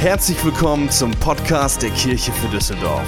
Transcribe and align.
Herzlich 0.00 0.42
willkommen 0.42 0.90
zum 0.90 1.10
Podcast 1.10 1.82
der 1.82 1.90
Kirche 1.90 2.32
für 2.32 2.48
Düsseldorf. 2.48 3.06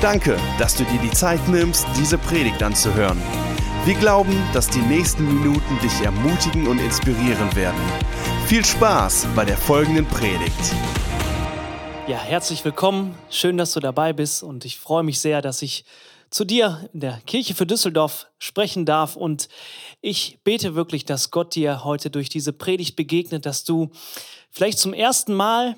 Danke, 0.00 0.38
dass 0.56 0.76
du 0.76 0.84
dir 0.84 1.00
die 1.00 1.10
Zeit 1.10 1.48
nimmst, 1.48 1.84
diese 1.96 2.16
Predigt 2.16 2.62
anzuhören. 2.62 3.20
Wir 3.84 3.94
glauben, 3.96 4.40
dass 4.52 4.70
die 4.70 4.82
nächsten 4.82 5.26
Minuten 5.26 5.80
dich 5.82 6.00
ermutigen 6.02 6.68
und 6.68 6.78
inspirieren 6.78 7.56
werden. 7.56 7.80
Viel 8.46 8.64
Spaß 8.64 9.26
bei 9.34 9.44
der 9.44 9.56
folgenden 9.56 10.06
Predigt. 10.06 10.56
Ja, 12.06 12.18
herzlich 12.18 12.64
willkommen. 12.64 13.18
Schön, 13.28 13.58
dass 13.58 13.72
du 13.72 13.80
dabei 13.80 14.12
bist 14.12 14.44
und 14.44 14.64
ich 14.64 14.78
freue 14.78 15.02
mich 15.02 15.18
sehr, 15.18 15.42
dass 15.42 15.60
ich 15.60 15.84
zu 16.30 16.44
dir 16.44 16.88
in 16.92 17.00
der 17.00 17.20
Kirche 17.26 17.56
für 17.56 17.66
Düsseldorf 17.66 18.28
sprechen 18.38 18.86
darf. 18.86 19.16
Und 19.16 19.48
ich 20.02 20.38
bete 20.44 20.76
wirklich, 20.76 21.04
dass 21.04 21.32
Gott 21.32 21.56
dir 21.56 21.82
heute 21.82 22.10
durch 22.10 22.28
diese 22.28 22.52
Predigt 22.52 22.94
begegnet, 22.94 23.44
dass 23.44 23.64
du 23.64 23.90
vielleicht 24.52 24.78
zum 24.78 24.94
ersten 24.94 25.34
Mal 25.34 25.76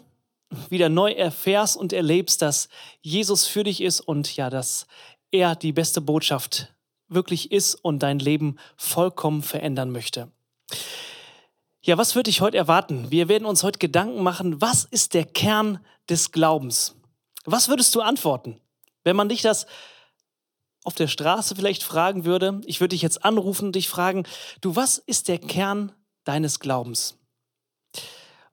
wieder 0.68 0.88
neu 0.88 1.12
erfährst 1.12 1.76
und 1.76 1.92
erlebst, 1.92 2.42
dass 2.42 2.68
Jesus 3.00 3.46
für 3.46 3.64
dich 3.64 3.80
ist 3.80 4.00
und 4.00 4.34
ja, 4.36 4.50
dass 4.50 4.86
er 5.30 5.56
die 5.56 5.72
beste 5.72 6.00
Botschaft 6.00 6.74
wirklich 7.08 7.52
ist 7.52 7.74
und 7.74 8.02
dein 8.02 8.18
Leben 8.18 8.56
vollkommen 8.76 9.42
verändern 9.42 9.90
möchte. 9.90 10.30
Ja, 11.82 11.96
was 11.96 12.14
wird 12.14 12.26
dich 12.26 12.40
heute 12.40 12.56
erwarten? 12.56 13.10
Wir 13.10 13.28
werden 13.28 13.46
uns 13.46 13.62
heute 13.62 13.78
Gedanken 13.78 14.22
machen, 14.22 14.60
was 14.60 14.84
ist 14.84 15.14
der 15.14 15.24
Kern 15.24 15.80
des 16.08 16.32
Glaubens? 16.32 16.96
Was 17.44 17.68
würdest 17.68 17.94
du 17.94 18.00
antworten, 18.00 18.60
wenn 19.04 19.16
man 19.16 19.28
dich 19.28 19.42
das 19.42 19.66
auf 20.84 20.94
der 20.94 21.08
Straße 21.08 21.54
vielleicht 21.56 21.82
fragen 21.82 22.24
würde? 22.24 22.60
Ich 22.66 22.80
würde 22.80 22.90
dich 22.90 23.02
jetzt 23.02 23.24
anrufen 23.24 23.66
und 23.66 23.76
dich 23.76 23.88
fragen, 23.88 24.24
du, 24.60 24.76
was 24.76 24.98
ist 24.98 25.28
der 25.28 25.38
Kern 25.38 25.92
deines 26.24 26.60
Glaubens? 26.60 27.17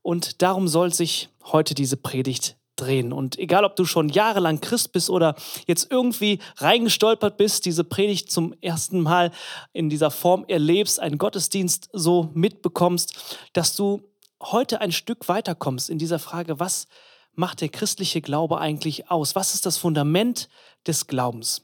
Und 0.06 0.44
darum 0.44 0.68
soll 0.68 0.94
sich 0.94 1.30
heute 1.46 1.74
diese 1.74 1.98
Predigt 1.98 2.58
drehen. 2.76 3.12
Und 3.12 3.40
egal, 3.40 3.66
ob 3.66 3.76
du 3.76 3.86
schon 3.86 4.08
jahrelang 4.08 4.62
Christ 4.62 4.92
bist 4.92 5.10
oder 5.10 5.34
jetzt 5.66 5.90
irgendwie 5.90 6.38
reingestolpert 6.58 7.38
bist, 7.38 7.66
diese 7.66 7.84
Predigt 7.84 8.32
zum 8.32 8.54
ersten 8.62 9.02
Mal 9.02 9.32
in 9.74 9.90
dieser 9.90 10.12
Form 10.12 10.46
erlebst, 10.48 11.00
einen 11.00 11.18
Gottesdienst 11.18 11.90
so 11.92 12.30
mitbekommst, 12.36 13.40
dass 13.54 13.76
du 13.76 14.04
heute 14.44 14.80
ein 14.80 14.92
Stück 14.92 15.28
weiterkommst 15.28 15.90
in 15.90 15.98
dieser 15.98 16.20
Frage, 16.20 16.60
was 16.60 16.88
macht 17.34 17.62
der 17.62 17.70
christliche 17.70 18.22
Glaube 18.22 18.60
eigentlich 18.60 19.10
aus? 19.10 19.34
Was 19.34 19.56
ist 19.56 19.66
das 19.66 19.80
Fundament 19.80 20.50
des 20.86 21.08
Glaubens? 21.08 21.64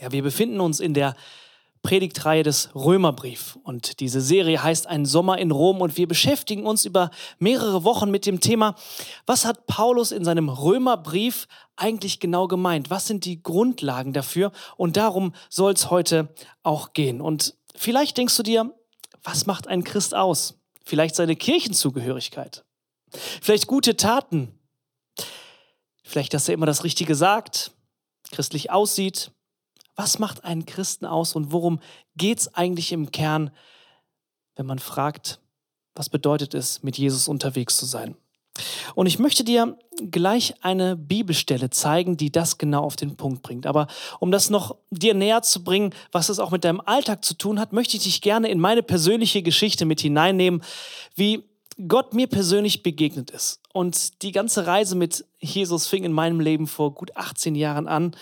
Ja, 0.00 0.12
wir 0.12 0.22
befinden 0.22 0.60
uns 0.60 0.80
in 0.80 0.94
der 0.94 1.14
Predigtreihe 1.82 2.42
des 2.42 2.70
Römerbrief. 2.74 3.58
Und 3.64 4.00
diese 4.00 4.20
Serie 4.20 4.62
heißt 4.62 4.86
Ein 4.86 5.04
Sommer 5.04 5.38
in 5.38 5.50
Rom 5.50 5.80
und 5.80 5.96
wir 5.96 6.06
beschäftigen 6.06 6.64
uns 6.64 6.84
über 6.84 7.10
mehrere 7.38 7.84
Wochen 7.84 8.10
mit 8.10 8.24
dem 8.24 8.40
Thema, 8.40 8.76
was 9.26 9.44
hat 9.44 9.66
Paulus 9.66 10.12
in 10.12 10.24
seinem 10.24 10.48
Römerbrief 10.48 11.48
eigentlich 11.76 12.20
genau 12.20 12.46
gemeint? 12.46 12.90
Was 12.90 13.06
sind 13.06 13.24
die 13.24 13.42
Grundlagen 13.42 14.12
dafür? 14.12 14.52
Und 14.76 14.96
darum 14.96 15.34
soll 15.48 15.72
es 15.72 15.90
heute 15.90 16.32
auch 16.62 16.92
gehen. 16.92 17.20
Und 17.20 17.56
vielleicht 17.74 18.16
denkst 18.16 18.36
du 18.36 18.42
dir, 18.42 18.72
was 19.22 19.46
macht 19.46 19.66
ein 19.66 19.84
Christ 19.84 20.14
aus? 20.14 20.60
Vielleicht 20.84 21.16
seine 21.16 21.36
Kirchenzugehörigkeit. 21.36 22.64
Vielleicht 23.10 23.66
gute 23.66 23.96
Taten. 23.96 24.58
Vielleicht, 26.02 26.34
dass 26.34 26.48
er 26.48 26.54
immer 26.54 26.66
das 26.66 26.84
Richtige 26.84 27.14
sagt, 27.14 27.72
christlich 28.30 28.70
aussieht, 28.70 29.30
was 29.96 30.18
macht 30.18 30.44
einen 30.44 30.66
Christen 30.66 31.06
aus 31.06 31.34
und 31.34 31.52
worum 31.52 31.80
geht 32.16 32.38
es 32.38 32.54
eigentlich 32.54 32.92
im 32.92 33.10
Kern, 33.10 33.50
wenn 34.56 34.66
man 34.66 34.78
fragt, 34.78 35.40
was 35.94 36.08
bedeutet 36.08 36.54
es, 36.54 36.82
mit 36.82 36.98
Jesus 36.98 37.28
unterwegs 37.28 37.76
zu 37.76 37.86
sein? 37.86 38.16
Und 38.94 39.06
ich 39.06 39.18
möchte 39.18 39.44
dir 39.44 39.78
gleich 40.10 40.54
eine 40.62 40.96
Bibelstelle 40.96 41.70
zeigen, 41.70 42.16
die 42.16 42.30
das 42.30 42.58
genau 42.58 42.82
auf 42.84 42.96
den 42.96 43.16
Punkt 43.16 43.42
bringt. 43.42 43.66
Aber 43.66 43.86
um 44.20 44.30
das 44.30 44.50
noch 44.50 44.76
dir 44.90 45.14
näher 45.14 45.42
zu 45.42 45.64
bringen, 45.64 45.94
was 46.10 46.28
es 46.28 46.38
auch 46.38 46.50
mit 46.50 46.64
deinem 46.64 46.80
Alltag 46.80 47.24
zu 47.24 47.34
tun 47.34 47.58
hat, 47.58 47.72
möchte 47.72 47.96
ich 47.96 48.02
dich 48.02 48.20
gerne 48.20 48.48
in 48.48 48.60
meine 48.60 48.82
persönliche 48.82 49.42
Geschichte 49.42 49.86
mit 49.86 50.00
hineinnehmen, 50.00 50.62
wie 51.14 51.44
Gott 51.88 52.12
mir 52.12 52.26
persönlich 52.26 52.82
begegnet 52.82 53.30
ist. 53.30 53.60
Und 53.72 54.22
die 54.22 54.32
ganze 54.32 54.66
Reise 54.66 54.96
mit 54.96 55.24
Jesus 55.38 55.86
fing 55.86 56.04
in 56.04 56.12
meinem 56.12 56.40
Leben 56.40 56.66
vor 56.66 56.92
gut 56.92 57.16
18 57.16 57.54
Jahren 57.54 57.88
an. 57.88 58.14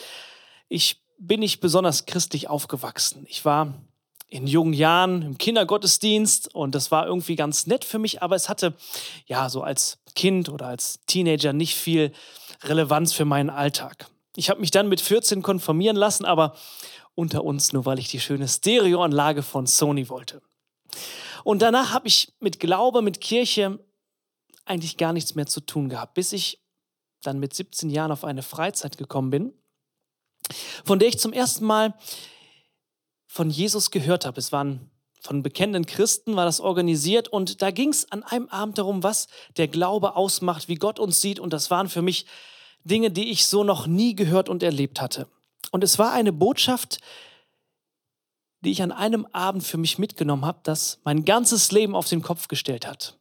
Ich 0.69 1.03
bin 1.21 1.43
ich 1.43 1.61
besonders 1.61 2.07
christlich 2.07 2.49
aufgewachsen. 2.49 3.27
Ich 3.29 3.45
war 3.45 3.75
in 4.29 4.47
jungen 4.47 4.73
Jahren 4.73 5.23
im 5.23 5.39
Kindergottesdienst 5.39 6.55
und 6.55 6.75
das 6.75 6.91
war 6.91 7.07
irgendwie 7.07 7.37
ganz 7.37 7.67
nett 7.67 7.85
für 7.85 7.99
mich, 7.99 8.23
aber 8.23 8.37
es 8.37 8.49
hatte 8.49 8.75
ja 9.27 9.51
so 9.51 9.63
als 9.63 9.99
Kind 10.15 10.49
oder 10.49 10.67
als 10.67 11.01
Teenager 11.07 11.53
nicht 11.53 11.75
viel 11.75 12.13
Relevanz 12.63 13.13
für 13.13 13.25
meinen 13.25 13.51
Alltag. 13.51 14.07
Ich 14.35 14.49
habe 14.49 14.61
mich 14.61 14.71
dann 14.71 14.89
mit 14.89 15.01
14 15.01 15.43
konfirmieren 15.43 15.97
lassen, 15.97 16.25
aber 16.25 16.57
unter 17.15 17.45
uns 17.45 17.73
nur, 17.73 17.85
weil 17.85 17.99
ich 17.99 18.09
die 18.09 18.21
schöne 18.21 18.49
Stereoanlage 18.49 19.43
von 19.43 19.67
Sony 19.67 20.09
wollte. 20.09 20.41
Und 21.45 21.61
danach 21.61 21.93
habe 21.93 22.09
ich 22.09 22.33
mit 22.41 22.61
Glaube, 22.61 23.03
mit 23.03 23.21
Kirche 23.21 23.79
eigentlich 24.65 24.97
gar 24.97 25.13
nichts 25.13 25.35
mehr 25.35 25.47
zu 25.47 25.61
tun 25.61 25.89
gehabt, 25.89 26.15
bis 26.15 26.33
ich 26.33 26.63
dann 27.23 27.41
mit 27.41 27.53
17 27.53 27.91
Jahren 27.91 28.13
auf 28.13 28.25
eine 28.25 28.43
Freizeit 28.43 28.97
gekommen 28.97 29.31
bin 29.31 29.53
von 30.85 30.99
der 30.99 31.09
ich 31.09 31.19
zum 31.19 31.33
ersten 31.33 31.65
Mal 31.65 31.95
von 33.27 33.51
Jesus 33.51 33.91
gehört 33.91 34.27
habe. 34.27 34.39
Es 34.39 34.53
waren 34.53 34.91
von 35.21 35.43
bekennenden 35.43 35.87
Christen, 35.87 36.37
war 36.37 36.45
das 36.45 36.61
organisiert 36.61 37.29
und 37.29 37.63
da 37.63 37.71
ging 37.71 37.91
es 37.91 38.11
an 38.11 38.23
einem 38.23 38.49
Abend 38.49 38.79
darum, 38.79 39.03
was 39.03 39.29
der 39.57 39.69
Glaube 39.69 40.17
ausmacht, 40.17 40.69
wie 40.69 40.77
Gott 40.77 40.99
uns 40.99 41.21
sieht 41.21 41.39
und 41.39 41.53
das 41.53 41.71
waren 41.71 41.89
für 41.89 42.03
mich 42.03 42.27
Dinge, 42.85 43.11
die 43.11 43.31
ich 43.31 43.47
so 43.47 43.63
noch 43.63 43.87
nie 43.87 44.17
gehört 44.17 44.49
und 44.49 44.63
erlebt 44.63 45.01
hatte. 45.01 45.29
Und 45.71 45.85
es 45.85 45.99
war 45.99 46.13
eine 46.13 46.33
Botschaft, 46.33 47.01
die 48.63 48.71
ich 48.71 48.83
an 48.83 48.93
einem 48.93 49.27
Abend 49.33 49.63
für 49.63 49.79
mich 49.79 49.99
mitgenommen 49.99 50.45
habe, 50.45 50.61
das 50.63 50.99
mein 51.05 51.25
ganzes 51.25 51.71
Leben 51.73 51.95
auf 51.95 52.09
den 52.09 52.23
Kopf 52.23 52.49
gestellt 52.49 52.87
hat. 52.87 53.19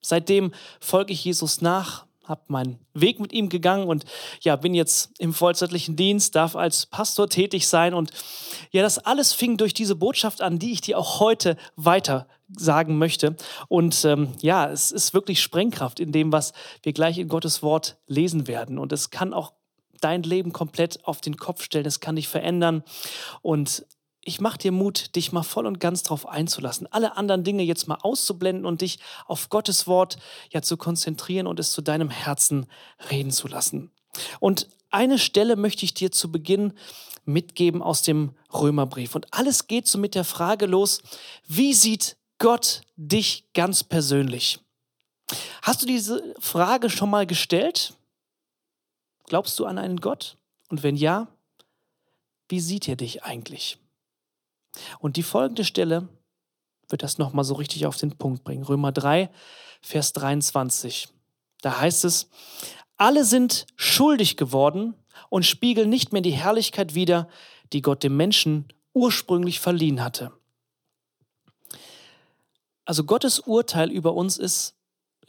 Seitdem 0.00 0.52
folge 0.80 1.12
ich 1.12 1.24
Jesus 1.24 1.60
nach, 1.60 2.06
habe 2.30 2.42
meinen 2.48 2.78
Weg 2.94 3.20
mit 3.20 3.32
ihm 3.32 3.50
gegangen 3.50 3.86
und 3.86 4.06
ja, 4.40 4.56
bin 4.56 4.72
jetzt 4.72 5.10
im 5.18 5.34
vollzeitlichen 5.34 5.96
Dienst, 5.96 6.34
darf 6.34 6.56
als 6.56 6.86
Pastor 6.86 7.28
tätig 7.28 7.68
sein 7.68 7.92
und 7.92 8.10
ja, 8.70 8.82
das 8.82 8.98
alles 8.98 9.34
fing 9.34 9.58
durch 9.58 9.74
diese 9.74 9.96
Botschaft 9.96 10.40
an, 10.40 10.58
die 10.58 10.72
ich 10.72 10.80
dir 10.80 10.98
auch 10.98 11.20
heute 11.20 11.56
weiter 11.76 12.26
sagen 12.56 12.98
möchte. 12.98 13.36
Und 13.68 14.04
ähm, 14.04 14.32
ja, 14.40 14.70
es 14.70 14.90
ist 14.90 15.14
wirklich 15.14 15.42
Sprengkraft 15.42 16.00
in 16.00 16.12
dem, 16.12 16.32
was 16.32 16.52
wir 16.82 16.92
gleich 16.92 17.18
in 17.18 17.28
Gottes 17.28 17.62
Wort 17.62 17.98
lesen 18.06 18.46
werden. 18.46 18.78
Und 18.78 18.92
es 18.92 19.10
kann 19.10 19.34
auch 19.34 19.52
dein 20.00 20.22
Leben 20.22 20.52
komplett 20.52 21.04
auf 21.04 21.20
den 21.20 21.36
Kopf 21.36 21.62
stellen, 21.62 21.86
es 21.86 22.00
kann 22.00 22.16
dich 22.16 22.28
verändern. 22.28 22.82
Und 23.42 23.84
ich 24.22 24.40
mache 24.40 24.58
dir 24.58 24.72
Mut, 24.72 25.16
dich 25.16 25.32
mal 25.32 25.42
voll 25.42 25.66
und 25.66 25.80
ganz 25.80 26.02
darauf 26.02 26.28
einzulassen, 26.28 26.86
alle 26.92 27.16
anderen 27.16 27.44
Dinge 27.44 27.62
jetzt 27.62 27.88
mal 27.88 27.98
auszublenden 28.02 28.66
und 28.66 28.82
dich 28.82 28.98
auf 29.26 29.48
Gottes 29.48 29.86
Wort 29.86 30.18
ja 30.50 30.62
zu 30.62 30.76
konzentrieren 30.76 31.46
und 31.46 31.58
es 31.58 31.72
zu 31.72 31.82
deinem 31.82 32.10
Herzen 32.10 32.66
reden 33.10 33.30
zu 33.30 33.48
lassen. 33.48 33.90
Und 34.38 34.68
eine 34.90 35.18
Stelle 35.18 35.56
möchte 35.56 35.84
ich 35.84 35.94
dir 35.94 36.12
zu 36.12 36.30
Beginn 36.30 36.72
mitgeben 37.24 37.82
aus 37.82 38.02
dem 38.02 38.34
Römerbrief. 38.52 39.14
Und 39.14 39.32
alles 39.32 39.68
geht 39.68 39.86
so 39.86 39.98
mit 39.98 40.14
der 40.14 40.24
Frage 40.24 40.66
los, 40.66 41.00
wie 41.46 41.74
sieht 41.74 42.16
Gott 42.38 42.82
dich 42.96 43.44
ganz 43.54 43.84
persönlich? 43.84 44.58
Hast 45.62 45.82
du 45.82 45.86
diese 45.86 46.34
Frage 46.40 46.90
schon 46.90 47.10
mal 47.10 47.26
gestellt? 47.26 47.94
Glaubst 49.26 49.58
du 49.58 49.66
an 49.66 49.78
einen 49.78 50.00
Gott? 50.00 50.36
Und 50.68 50.82
wenn 50.82 50.96
ja, 50.96 51.28
wie 52.48 52.60
sieht 52.60 52.88
er 52.88 52.96
dich 52.96 53.22
eigentlich? 53.22 53.78
Und 54.98 55.16
die 55.16 55.22
folgende 55.22 55.64
Stelle 55.64 56.08
wird 56.88 57.02
das 57.02 57.18
nochmal 57.18 57.44
so 57.44 57.54
richtig 57.54 57.86
auf 57.86 57.96
den 57.96 58.16
Punkt 58.16 58.44
bringen. 58.44 58.64
Römer 58.64 58.92
3, 58.92 59.30
Vers 59.80 60.12
23. 60.12 61.08
Da 61.62 61.80
heißt 61.80 62.04
es, 62.04 62.28
alle 62.96 63.24
sind 63.24 63.66
schuldig 63.76 64.36
geworden 64.36 64.94
und 65.28 65.46
spiegeln 65.46 65.88
nicht 65.88 66.12
mehr 66.12 66.22
die 66.22 66.32
Herrlichkeit 66.32 66.94
wider, 66.94 67.28
die 67.72 67.82
Gott 67.82 68.02
dem 68.02 68.16
Menschen 68.16 68.66
ursprünglich 68.92 69.60
verliehen 69.60 70.02
hatte. 70.02 70.32
Also 72.84 73.04
Gottes 73.04 73.38
Urteil 73.38 73.90
über 73.90 74.14
uns 74.14 74.36
ist, 74.36 74.74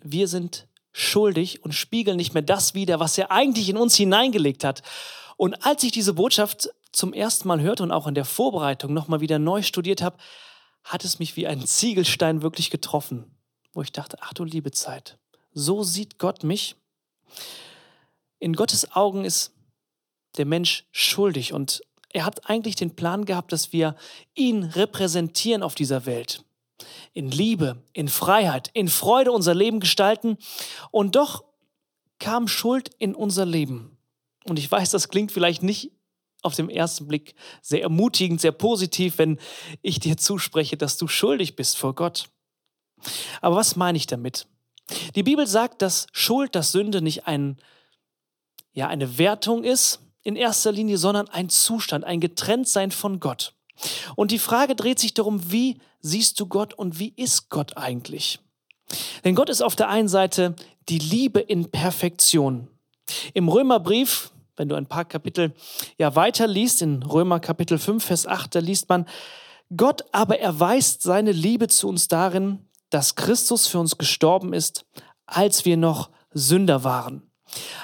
wir 0.02 0.28
sind 0.28 0.68
schuldig 0.92 1.64
und 1.64 1.74
spiegeln 1.74 2.18
nicht 2.18 2.34
mehr 2.34 2.44
das 2.44 2.74
wider, 2.74 3.00
was 3.00 3.18
er 3.18 3.32
eigentlich 3.32 3.70
in 3.70 3.78
uns 3.78 3.96
hineingelegt 3.96 4.64
hat. 4.64 4.82
Und 5.38 5.66
als 5.66 5.84
ich 5.84 5.92
diese 5.92 6.14
Botschaft 6.14 6.70
zum 6.92 7.14
ersten 7.14 7.48
Mal 7.48 7.62
hörte 7.62 7.84
und 7.84 7.92
auch 7.92 8.08
in 8.08 8.16
der 8.16 8.26
Vorbereitung 8.26 8.94
nochmal 8.94 9.22
wieder 9.22 9.40
neu 9.40 9.62
studiert 9.62 10.02
habe, 10.02 10.18
hat 10.84 11.06
es 11.06 11.20
mich 11.20 11.36
wie 11.36 11.48
ein 11.48 11.66
Ziegelstein 11.66 12.42
wirklich 12.42 12.70
getroffen, 12.70 13.36
wo 13.74 13.82
ich 13.82 13.92
dachte, 13.92 14.18
ach 14.22 14.34
du 14.34 14.44
liebe 14.44 14.72
Zeit, 14.72 15.18
so 15.54 15.84
sieht 15.84 16.18
Gott 16.18 16.44
mich. 16.44 16.76
In 18.40 18.54
Gottes 18.54 18.92
Augen 18.96 19.24
ist 19.24 19.54
der 20.38 20.46
Mensch 20.46 20.86
schuldig 20.92 21.54
und 21.54 21.82
er 22.10 22.26
hat 22.26 22.50
eigentlich 22.50 22.76
den 22.76 22.96
Plan 22.96 23.26
gehabt, 23.26 23.52
dass 23.52 23.72
wir 23.72 23.96
ihn 24.34 24.64
repräsentieren 24.64 25.64
auf 25.64 25.76
dieser 25.76 26.06
Welt. 26.06 26.44
in 27.14 27.30
Liebe, 27.30 27.84
in 27.94 28.08
Freiheit, 28.08 28.70
in 28.74 28.88
Freude 28.88 29.32
unser 29.32 29.54
Leben 29.54 29.80
gestalten. 29.80 30.38
Und 30.92 31.16
doch 31.16 31.44
kam 32.20 32.48
Schuld 32.48 32.90
in 32.98 33.16
unser 33.16 33.46
Leben. 33.46 33.98
Und 34.46 34.60
ich 34.60 34.70
weiß, 34.72 34.92
das 34.92 35.10
klingt 35.10 35.32
vielleicht 35.32 35.64
nicht 35.64 35.92
auf 36.42 36.56
den 36.56 36.70
ersten 36.70 37.08
Blick 37.08 37.36
sehr 37.62 37.82
ermutigend, 37.82 38.42
sehr 38.42 38.52
positiv, 38.52 39.18
wenn 39.18 39.40
ich 39.82 40.00
dir 40.00 40.18
zuspreche, 40.18 40.78
dass 40.78 40.98
du 40.98 41.08
schuldig 41.08 41.56
bist 41.56 41.78
vor 41.78 41.96
Gott. 41.96 42.30
Aber 43.42 43.56
was 43.56 43.76
meine 43.76 43.98
ich 43.98 44.08
damit? 44.08 44.48
Die 45.16 45.24
Bibel 45.24 45.48
sagt, 45.48 45.82
dass 45.82 46.08
Schuld, 46.12 46.56
dass 46.56 46.72
Sünde 46.72 47.02
nicht 47.02 47.28
ein, 47.28 47.58
ja, 48.74 48.88
eine 48.88 49.18
Wertung 49.18 49.64
ist 49.64 50.00
in 50.24 50.36
erster 50.36 50.72
Linie, 50.72 50.98
sondern 50.98 51.30
ein 51.30 51.50
Zustand, 51.50 52.04
ein 52.04 52.20
Getrenntsein 52.20 52.92
von 52.92 53.20
Gott. 53.20 53.54
Und 54.16 54.32
die 54.32 54.40
Frage 54.40 54.76
dreht 54.76 55.00
sich 55.00 55.14
darum, 55.14 55.52
wie 55.52 55.80
siehst 56.02 56.40
du 56.40 56.46
Gott 56.46 56.74
und 56.74 57.00
wie 57.00 57.14
ist 57.16 57.50
Gott 57.50 57.78
eigentlich? 57.78 58.40
Denn 59.24 59.36
Gott 59.36 59.50
ist 59.50 59.62
auf 59.62 59.76
der 59.76 59.90
einen 59.90 60.10
Seite 60.10 60.56
die 60.90 61.00
Liebe 61.00 61.40
in 61.40 61.72
Perfektion. 61.72 62.68
Im 63.34 63.48
Römerbrief, 63.48 64.31
wenn 64.56 64.70
du 64.70 64.76
ein 64.76 64.88
paar 64.88 65.06
Kapitel 65.06 65.54
ja 65.98 66.16
weiter 66.16 66.48
liest, 66.48 66.82
in 66.82 67.04
Römer 67.04 67.40
Kapitel 67.40 67.78
5, 67.78 68.04
Vers 68.04 68.28
8, 68.28 68.56
da 68.56 68.60
liest 68.60 68.90
man, 68.90 69.06
Gott 69.76 70.04
aber 70.12 70.40
erweist 70.40 71.02
seine 71.02 71.32
Liebe 71.32 71.68
zu 71.68 71.88
uns 71.88 72.08
darin, 72.08 72.68
dass 72.90 73.16
Christus 73.16 73.68
für 73.68 73.80
uns 73.80 73.98
gestorben 73.98 74.54
ist, 74.54 74.86
als 75.26 75.66
wir 75.66 75.78
noch 75.78 76.10
Sünder 76.34 76.84
waren. 76.84 77.24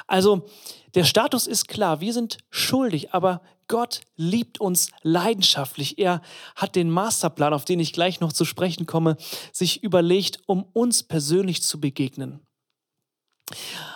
Also 0.06 0.48
der 0.96 1.04
Status 1.04 1.48
ist 1.48 1.68
klar, 1.68 2.02
wir 2.02 2.14
sind 2.14 2.38
schuldig, 2.50 3.13
aber 3.13 3.42
Gott 3.68 4.02
liebt 4.16 4.60
uns 4.60 4.90
leidenschaftlich. 5.02 5.98
Er 5.98 6.22
hat 6.56 6.75
den 6.75 6.90
Masterplan, 6.90 7.54
auf 7.54 7.66
den 7.66 7.80
ich 7.80 7.94
gleich 7.94 8.20
noch 8.20 8.34
zu 8.34 8.46
sprechen 8.46 8.86
komme, 8.86 9.18
sich 9.52 9.84
überlegt, 9.84 10.40
um 10.46 10.63
uns 10.74 11.04
persönlich 11.04 11.63
zu 11.63 11.80
begegnen. 11.80 12.40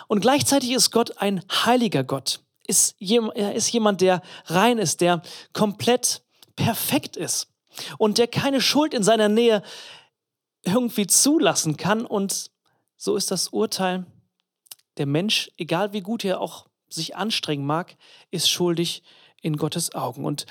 Und 0.08 0.20
gleichzeitig 0.20 0.72
ist 0.72 0.90
Gott 0.90 1.18
ein 1.18 1.42
heiliger 1.50 2.04
Gott. 2.04 2.40
Er 2.66 3.54
ist 3.54 3.72
jemand, 3.72 4.00
der 4.00 4.22
rein 4.46 4.78
ist, 4.78 5.00
der 5.00 5.22
komplett 5.52 6.22
perfekt 6.56 7.16
ist 7.16 7.48
und 7.98 8.18
der 8.18 8.28
keine 8.28 8.60
Schuld 8.60 8.94
in 8.94 9.02
seiner 9.02 9.28
Nähe 9.28 9.62
irgendwie 10.64 11.06
zulassen 11.06 11.76
kann. 11.76 12.06
Und 12.06 12.50
so 12.96 13.16
ist 13.16 13.30
das 13.30 13.48
Urteil, 13.48 14.06
der 14.96 15.06
Mensch, 15.06 15.50
egal 15.56 15.92
wie 15.92 16.02
gut 16.02 16.24
er 16.24 16.40
auch 16.40 16.66
sich 16.88 17.16
anstrengen 17.16 17.64
mag, 17.64 17.96
ist 18.30 18.50
schuldig 18.50 19.02
in 19.40 19.56
Gottes 19.56 19.94
Augen. 19.94 20.24
Und 20.24 20.46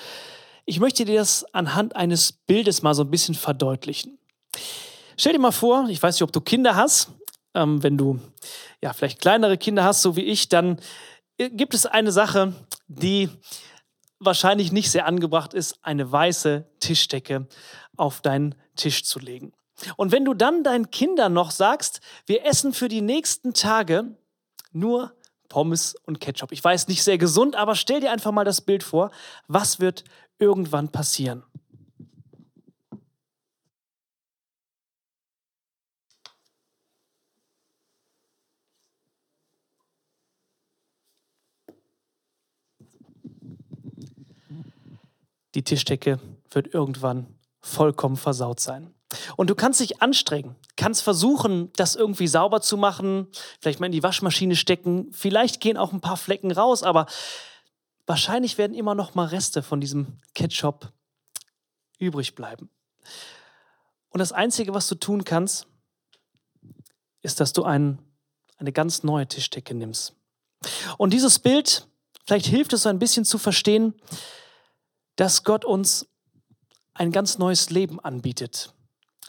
ich 0.65 0.79
möchte 0.79 1.05
dir 1.05 1.19
das 1.19 1.45
anhand 1.53 1.95
eines 1.95 2.31
Bildes 2.31 2.81
mal 2.81 2.93
so 2.93 3.03
ein 3.03 3.11
bisschen 3.11 3.35
verdeutlichen. 3.35 4.17
Stell 5.17 5.33
dir 5.33 5.39
mal 5.39 5.51
vor, 5.51 5.87
ich 5.89 6.01
weiß 6.01 6.15
nicht, 6.15 6.23
ob 6.23 6.31
du 6.31 6.41
Kinder 6.41 6.75
hast. 6.75 7.11
Ähm, 7.53 7.83
wenn 7.83 7.97
du 7.97 8.19
ja 8.81 8.93
vielleicht 8.93 9.21
kleinere 9.21 9.57
Kinder 9.57 9.83
hast, 9.83 10.01
so 10.01 10.15
wie 10.15 10.21
ich, 10.21 10.49
dann 10.49 10.79
gibt 11.37 11.73
es 11.73 11.85
eine 11.85 12.11
Sache, 12.11 12.53
die 12.87 13.29
wahrscheinlich 14.19 14.71
nicht 14.71 14.91
sehr 14.91 15.05
angebracht 15.05 15.53
ist, 15.53 15.79
eine 15.81 16.11
weiße 16.11 16.67
Tischdecke 16.79 17.47
auf 17.97 18.21
deinen 18.21 18.55
Tisch 18.75 19.03
zu 19.03 19.19
legen. 19.19 19.53
Und 19.97 20.11
wenn 20.11 20.25
du 20.25 20.33
dann 20.33 20.63
deinen 20.63 20.91
Kindern 20.91 21.33
noch 21.33 21.51
sagst, 21.51 22.01
wir 22.27 22.45
essen 22.45 22.73
für 22.73 22.87
die 22.87 23.01
nächsten 23.01 23.53
Tage 23.53 24.15
nur 24.71 25.15
Pommes 25.51 25.95
und 26.05 26.21
Ketchup. 26.21 26.53
Ich 26.53 26.63
weiß, 26.63 26.87
nicht 26.87 27.03
sehr 27.03 27.17
gesund, 27.17 27.57
aber 27.57 27.75
stell 27.75 27.99
dir 27.99 28.11
einfach 28.11 28.31
mal 28.31 28.45
das 28.45 28.61
Bild 28.61 28.83
vor, 28.83 29.11
was 29.47 29.81
wird 29.81 30.05
irgendwann 30.39 30.89
passieren? 30.89 31.43
Die 45.55 45.63
Tischdecke 45.63 46.19
wird 46.49 46.73
irgendwann 46.73 47.27
vollkommen 47.59 48.17
versaut 48.17 48.59
sein. 48.59 48.93
Und 49.35 49.49
du 49.49 49.55
kannst 49.55 49.79
dich 49.79 50.01
anstrengen, 50.01 50.55
kannst 50.77 51.03
versuchen, 51.03 51.71
das 51.75 51.95
irgendwie 51.95 52.27
sauber 52.27 52.61
zu 52.61 52.77
machen, 52.77 53.27
vielleicht 53.59 53.79
mal 53.79 53.87
in 53.87 53.91
die 53.91 54.03
Waschmaschine 54.03 54.55
stecken. 54.55 55.11
Vielleicht 55.11 55.59
gehen 55.59 55.77
auch 55.77 55.91
ein 55.91 56.01
paar 56.01 56.17
Flecken 56.17 56.51
raus, 56.51 56.83
aber 56.83 57.07
wahrscheinlich 58.05 58.57
werden 58.57 58.73
immer 58.73 58.95
noch 58.95 59.13
mal 59.13 59.27
Reste 59.27 59.63
von 59.63 59.81
diesem 59.81 60.19
Ketchup 60.33 60.91
übrig 61.99 62.35
bleiben. 62.35 62.69
Und 64.09 64.19
das 64.19 64.31
Einzige, 64.31 64.73
was 64.73 64.87
du 64.87 64.95
tun 64.95 65.23
kannst, 65.23 65.67
ist, 67.21 67.39
dass 67.39 67.53
du 67.53 67.63
ein, 67.63 67.99
eine 68.57 68.71
ganz 68.71 69.03
neue 69.03 69.27
Tischdecke 69.27 69.73
nimmst. 69.73 70.15
Und 70.97 71.13
dieses 71.13 71.39
Bild, 71.39 71.87
vielleicht 72.25 72.47
hilft 72.47 72.73
es 72.73 72.83
so 72.83 72.89
ein 72.89 72.99
bisschen 72.99 73.25
zu 73.25 73.37
verstehen, 73.37 73.93
dass 75.21 75.43
Gott 75.43 75.65
uns 75.65 76.07
ein 76.95 77.11
ganz 77.11 77.37
neues 77.37 77.69
Leben 77.69 77.99
anbietet. 77.99 78.73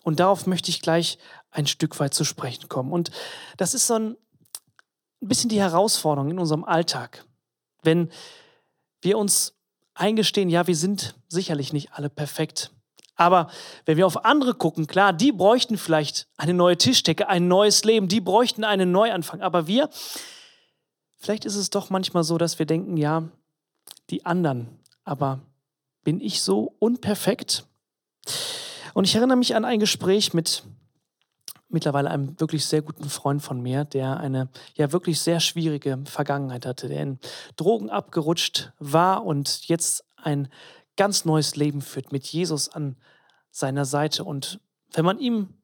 Und 0.03 0.21
darauf 0.21 0.47
möchte 0.47 0.71
ich 0.71 0.81
gleich 0.81 1.19
ein 1.51 1.67
Stück 1.67 2.01
weit 2.01 2.15
zu 2.15 2.25
sprechen 2.25 2.71
kommen. 2.71 2.91
Und 2.91 3.11
das 3.59 3.75
ist 3.75 3.89
so 3.89 3.97
ein 3.97 4.17
bisschen 5.21 5.51
die 5.51 5.61
Herausforderung 5.61 6.31
in 6.31 6.39
unserem 6.39 6.65
Alltag. 6.65 7.27
Wenn 7.83 8.11
wir 9.03 9.19
uns 9.19 9.53
eingestehen, 9.93 10.49
ja, 10.49 10.67
wir 10.67 10.77
sind 10.77 11.15
sicherlich 11.29 11.75
nicht 11.75 11.93
alle 11.93 12.09
perfekt. 12.09 12.71
Aber 13.17 13.51
wenn 13.85 13.99
wir 13.99 14.07
auf 14.07 14.25
andere 14.25 14.55
gucken, 14.55 14.87
klar, 14.87 15.13
die 15.13 15.31
bräuchten 15.31 15.77
vielleicht 15.77 16.27
eine 16.39 16.55
neue 16.55 16.79
Tischdecke, 16.79 17.29
ein 17.29 17.49
neues 17.49 17.85
Leben, 17.85 18.09
die 18.09 18.23
bräuchten 18.23 18.65
einen 18.65 18.93
Neuanfang. 18.93 19.43
Aber 19.43 19.67
wir, 19.67 19.91
vielleicht 21.19 21.45
ist 21.45 21.57
es 21.57 21.69
doch 21.69 21.91
manchmal 21.91 22.25
so, 22.25 22.39
dass 22.39 22.59
wir 22.59 22.65
denken, 22.65 22.97
ja, 22.97 23.29
die 24.09 24.25
anderen, 24.25 24.81
aber 25.05 25.41
bin 26.05 26.21
ich 26.21 26.43
so 26.43 26.75
unperfekt? 26.79 27.67
Und 28.95 29.05
ich 29.05 29.15
erinnere 29.15 29.39
mich 29.39 29.55
an 29.55 29.65
ein 29.65 29.81
Gespräch 29.81 30.35
mit 30.35 30.65
mittlerweile 31.69 32.11
einem 32.11 32.39
wirklich 32.39 32.67
sehr 32.67 32.83
guten 32.83 33.09
Freund 33.09 33.43
von 33.43 33.61
mir, 33.61 33.85
der 33.85 34.19
eine 34.19 34.49
ja 34.75 34.93
wirklich 34.93 35.21
sehr 35.21 35.41
schwierige 35.41 35.99
Vergangenheit 36.05 36.67
hatte, 36.67 36.89
der 36.89 37.03
in 37.03 37.19
Drogen 37.57 37.91
abgerutscht 37.91 38.73
war 38.79 39.25
und 39.25 39.69
jetzt 39.69 40.05
ein 40.17 40.49
ganz 40.97 41.25
neues 41.25 41.57
Leben 41.57 41.81
führt 41.81 42.13
mit 42.13 42.27
Jesus 42.27 42.69
an 42.69 42.97
seiner 43.51 43.85
Seite. 43.85 44.25
Und 44.25 44.61
wenn 44.93 45.05
man 45.05 45.19
ihm 45.19 45.55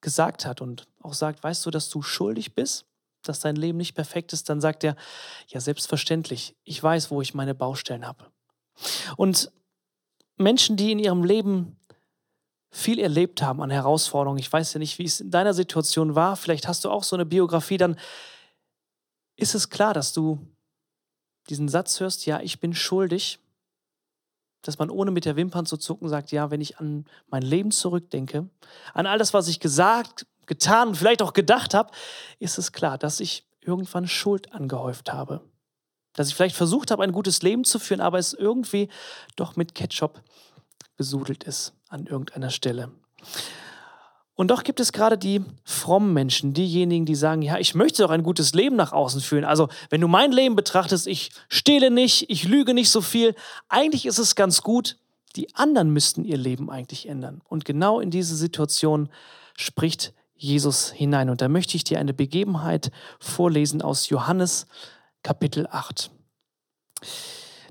gesagt 0.00 0.44
hat 0.44 0.60
und 0.60 0.88
auch 1.00 1.14
sagt, 1.14 1.42
weißt 1.42 1.64
du, 1.64 1.70
dass 1.70 1.88
du 1.88 2.02
schuldig 2.02 2.54
bist, 2.54 2.86
dass 3.22 3.40
dein 3.40 3.56
Leben 3.56 3.78
nicht 3.78 3.94
perfekt 3.94 4.32
ist, 4.32 4.48
dann 4.48 4.60
sagt 4.60 4.84
er, 4.84 4.96
ja, 5.48 5.60
selbstverständlich, 5.60 6.56
ich 6.64 6.82
weiß, 6.82 7.10
wo 7.10 7.20
ich 7.22 7.34
meine 7.34 7.54
Baustellen 7.54 8.06
habe. 8.06 8.26
Und 9.16 9.50
Menschen, 10.36 10.76
die 10.76 10.92
in 10.92 10.98
ihrem 10.98 11.24
Leben 11.24 11.76
viel 12.70 12.98
erlebt 12.98 13.42
haben 13.42 13.62
an 13.62 13.70
Herausforderungen. 13.70 14.38
Ich 14.38 14.52
weiß 14.52 14.74
ja 14.74 14.78
nicht, 14.78 14.98
wie 14.98 15.04
es 15.04 15.20
in 15.20 15.30
deiner 15.30 15.54
Situation 15.54 16.14
war. 16.14 16.36
Vielleicht 16.36 16.68
hast 16.68 16.84
du 16.84 16.90
auch 16.90 17.02
so 17.02 17.16
eine 17.16 17.26
Biografie. 17.26 17.78
Dann 17.78 17.98
ist 19.36 19.54
es 19.54 19.70
klar, 19.70 19.94
dass 19.94 20.12
du 20.12 20.38
diesen 21.48 21.68
Satz 21.68 21.98
hörst, 22.00 22.26
ja, 22.26 22.40
ich 22.40 22.60
bin 22.60 22.74
schuldig, 22.74 23.38
dass 24.62 24.78
man 24.78 24.90
ohne 24.90 25.10
mit 25.10 25.24
der 25.24 25.36
Wimpern 25.36 25.66
zu 25.66 25.76
zucken 25.76 26.08
sagt, 26.08 26.30
ja, 26.30 26.50
wenn 26.50 26.60
ich 26.60 26.78
an 26.78 27.06
mein 27.28 27.42
Leben 27.42 27.70
zurückdenke, 27.70 28.48
an 28.92 29.06
all 29.06 29.18
das, 29.18 29.32
was 29.32 29.48
ich 29.48 29.60
gesagt, 29.60 30.26
getan 30.46 30.88
und 30.88 30.96
vielleicht 30.96 31.22
auch 31.22 31.32
gedacht 31.32 31.74
habe, 31.74 31.92
ist 32.38 32.58
es 32.58 32.72
klar, 32.72 32.98
dass 32.98 33.20
ich 33.20 33.46
irgendwann 33.60 34.08
Schuld 34.08 34.52
angehäuft 34.52 35.12
habe. 35.12 35.40
Dass 36.18 36.28
ich 36.28 36.34
vielleicht 36.34 36.56
versucht 36.56 36.90
habe, 36.90 37.04
ein 37.04 37.12
gutes 37.12 37.42
Leben 37.42 37.62
zu 37.62 37.78
führen, 37.78 38.00
aber 38.00 38.18
es 38.18 38.32
irgendwie 38.32 38.88
doch 39.36 39.54
mit 39.54 39.76
Ketchup 39.76 40.20
besudelt 40.96 41.44
ist 41.44 41.74
an 41.88 42.06
irgendeiner 42.06 42.50
Stelle. 42.50 42.90
Und 44.34 44.50
doch 44.50 44.64
gibt 44.64 44.80
es 44.80 44.92
gerade 44.92 45.16
die 45.16 45.42
frommen 45.64 46.12
Menschen, 46.12 46.54
diejenigen, 46.54 47.06
die 47.06 47.14
sagen, 47.14 47.42
ja, 47.42 47.58
ich 47.58 47.76
möchte 47.76 48.02
doch 48.02 48.10
ein 48.10 48.24
gutes 48.24 48.52
Leben 48.52 48.74
nach 48.74 48.92
außen 48.92 49.20
führen. 49.20 49.44
Also 49.44 49.68
wenn 49.90 50.00
du 50.00 50.08
mein 50.08 50.32
Leben 50.32 50.56
betrachtest, 50.56 51.06
ich 51.06 51.30
stehle 51.48 51.90
nicht, 51.90 52.28
ich 52.30 52.44
lüge 52.44 52.74
nicht 52.74 52.90
so 52.90 53.00
viel. 53.00 53.36
Eigentlich 53.68 54.06
ist 54.06 54.18
es 54.18 54.34
ganz 54.34 54.62
gut. 54.62 54.96
Die 55.36 55.54
anderen 55.54 55.90
müssten 55.90 56.24
ihr 56.24 56.36
Leben 56.36 56.68
eigentlich 56.68 57.08
ändern. 57.08 57.42
Und 57.48 57.64
genau 57.64 58.00
in 58.00 58.10
diese 58.10 58.34
Situation 58.34 59.08
spricht 59.56 60.14
Jesus 60.36 60.90
hinein. 60.90 61.30
Und 61.30 61.40
da 61.40 61.48
möchte 61.48 61.76
ich 61.76 61.84
dir 61.84 61.98
eine 61.98 62.14
Begebenheit 62.14 62.90
vorlesen 63.20 63.82
aus 63.82 64.08
Johannes 64.08 64.66
Kapitel 65.22 65.66
8. 65.70 66.10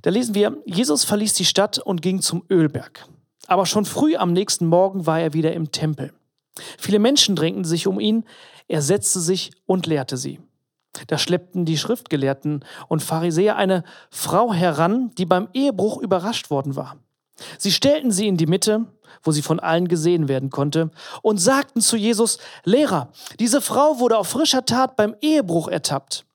Da 0.01 0.10
lesen 0.10 0.36
wir, 0.36 0.58
Jesus 0.66 1.04
verließ 1.04 1.34
die 1.34 1.46
Stadt 1.46 1.80
und 1.80 2.01
ging 2.01 2.22
zum 2.22 2.44
Ölberg. 2.50 3.08
Aber 3.48 3.66
schon 3.66 3.86
früh 3.86 4.16
am 4.16 4.34
nächsten 4.34 4.68
Morgen 4.68 5.06
war 5.06 5.20
er 5.20 5.34
wieder 5.34 5.54
im 5.54 5.72
Tempel. 5.72 6.13
Viele 6.77 7.00
Menschen 7.00 7.36
drängten 7.36 7.66
sich 7.66 7.88
um 7.88 8.00
ihn, 8.00 8.25
er 8.68 8.82
setzte 8.82 9.20
sich 9.20 9.51
und 9.66 9.86
lehrte 9.86 10.18
sie. 10.18 10.39
Da 11.08 11.18
schleppten 11.18 11.66
die 11.66 11.77
Schriftgelehrten 11.77 12.66
und 12.88 13.04
Pharisäer 13.04 13.56
eine 13.56 13.84
Frau 14.10 14.54
heran, 14.54 15.12
die 15.18 15.25
beim 15.25 15.48
Ehebruch 15.54 15.98
überrascht 16.01 16.50
worden 16.50 16.75
war. 16.75 16.98
Sie 17.58 17.72
stellten 17.72 18.12
sie 18.12 18.27
in 18.27 18.38
die 18.38 18.48
Mitte, 18.48 18.86
wo 19.22 19.32
sie 19.32 19.44
von 19.44 19.60
allen 19.60 19.88
gesehen 19.88 20.27
werden 20.27 20.50
konnte, 20.50 20.89
und 21.22 21.38
sagten 21.38 21.82
zu 21.82 21.96
Jesus, 21.96 22.39
Lehrer, 22.63 23.12
diese 23.39 23.62
Frau 23.62 24.00
wurde 24.00 24.18
auf 24.18 24.27
frischer 24.27 24.66
Tat 24.66 24.96
beim 24.96 25.16
Ehebruch 25.22 25.68
ertappt. 25.68 26.25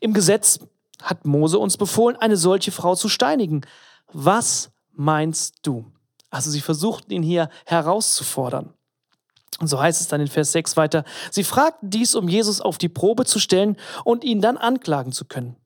Im 0.00 0.12
Gesetz 0.12 0.60
hat 1.02 1.26
Mose 1.26 1.58
uns 1.58 1.76
befohlen, 1.76 2.16
eine 2.16 2.36
solche 2.36 2.72
Frau 2.72 2.94
zu 2.94 3.08
steinigen. 3.08 3.62
Was 4.12 4.70
meinst 4.92 5.58
du? 5.62 5.90
Also 6.30 6.50
sie 6.50 6.60
versuchten 6.60 7.12
ihn 7.12 7.22
hier 7.22 7.48
herauszufordern. 7.66 8.72
Und 9.60 9.68
so 9.68 9.80
heißt 9.80 10.00
es 10.00 10.08
dann 10.08 10.20
in 10.20 10.26
Vers 10.26 10.52
6 10.52 10.76
weiter, 10.76 11.04
sie 11.30 11.44
fragten 11.44 11.90
dies, 11.90 12.14
um 12.14 12.28
Jesus 12.28 12.60
auf 12.60 12.78
die 12.78 12.88
Probe 12.88 13.24
zu 13.24 13.38
stellen 13.38 13.76
und 14.04 14.24
ihn 14.24 14.40
dann 14.40 14.56
anklagen 14.56 15.12
zu 15.12 15.26
können. 15.26 15.56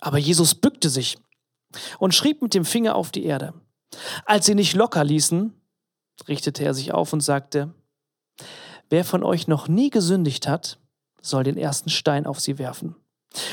Aber 0.00 0.18
Jesus 0.18 0.54
bückte 0.54 0.90
sich 0.90 1.16
und 1.98 2.14
schrieb 2.14 2.42
mit 2.42 2.52
dem 2.52 2.64
Finger 2.64 2.94
auf 2.94 3.10
die 3.10 3.24
Erde. 3.24 3.54
Als 4.26 4.46
sie 4.46 4.54
nicht 4.54 4.74
locker 4.74 5.02
ließen, 5.02 5.54
richtete 6.28 6.64
er 6.64 6.74
sich 6.74 6.92
auf 6.92 7.12
und 7.12 7.20
sagte, 7.20 7.74
wer 8.90 9.04
von 9.04 9.22
euch 9.22 9.48
noch 9.48 9.68
nie 9.68 9.90
gesündigt 9.90 10.46
hat, 10.46 10.78
soll 11.22 11.44
den 11.44 11.56
ersten 11.56 11.88
Stein 11.88 12.26
auf 12.26 12.40
sie 12.40 12.58
werfen. 12.58 12.96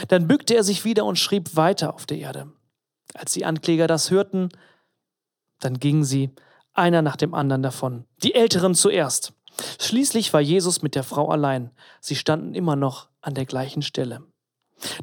Dann 0.08 0.28
bückte 0.28 0.56
er 0.56 0.64
sich 0.64 0.86
wieder 0.86 1.06
und 1.06 1.20
schrieb 1.20 1.56
weiter 1.56 1.94
auf 1.94 2.06
der 2.06 2.18
Erde. 2.18 2.52
Als 3.14 3.34
die 3.34 3.46
Ankläger 3.46 3.88
das 3.88 4.12
hörten, 4.12 4.50
dann 5.60 5.80
gingen 5.80 6.04
sie 6.04 6.32
einer 6.74 7.02
nach 7.02 7.16
dem 7.16 7.34
anderen 7.34 7.64
davon, 7.64 8.06
die 8.24 8.36
Älteren 8.36 8.76
zuerst. 8.76 9.34
Schließlich 9.80 10.34
war 10.34 10.42
Jesus 10.42 10.82
mit 10.82 10.96
der 10.96 11.04
Frau 11.04 11.30
allein. 11.30 11.72
Sie 12.02 12.16
standen 12.16 12.56
immer 12.56 12.76
noch 12.76 13.10
an 13.22 13.36
der 13.36 13.46
gleichen 13.46 13.82
Stelle. 13.84 14.24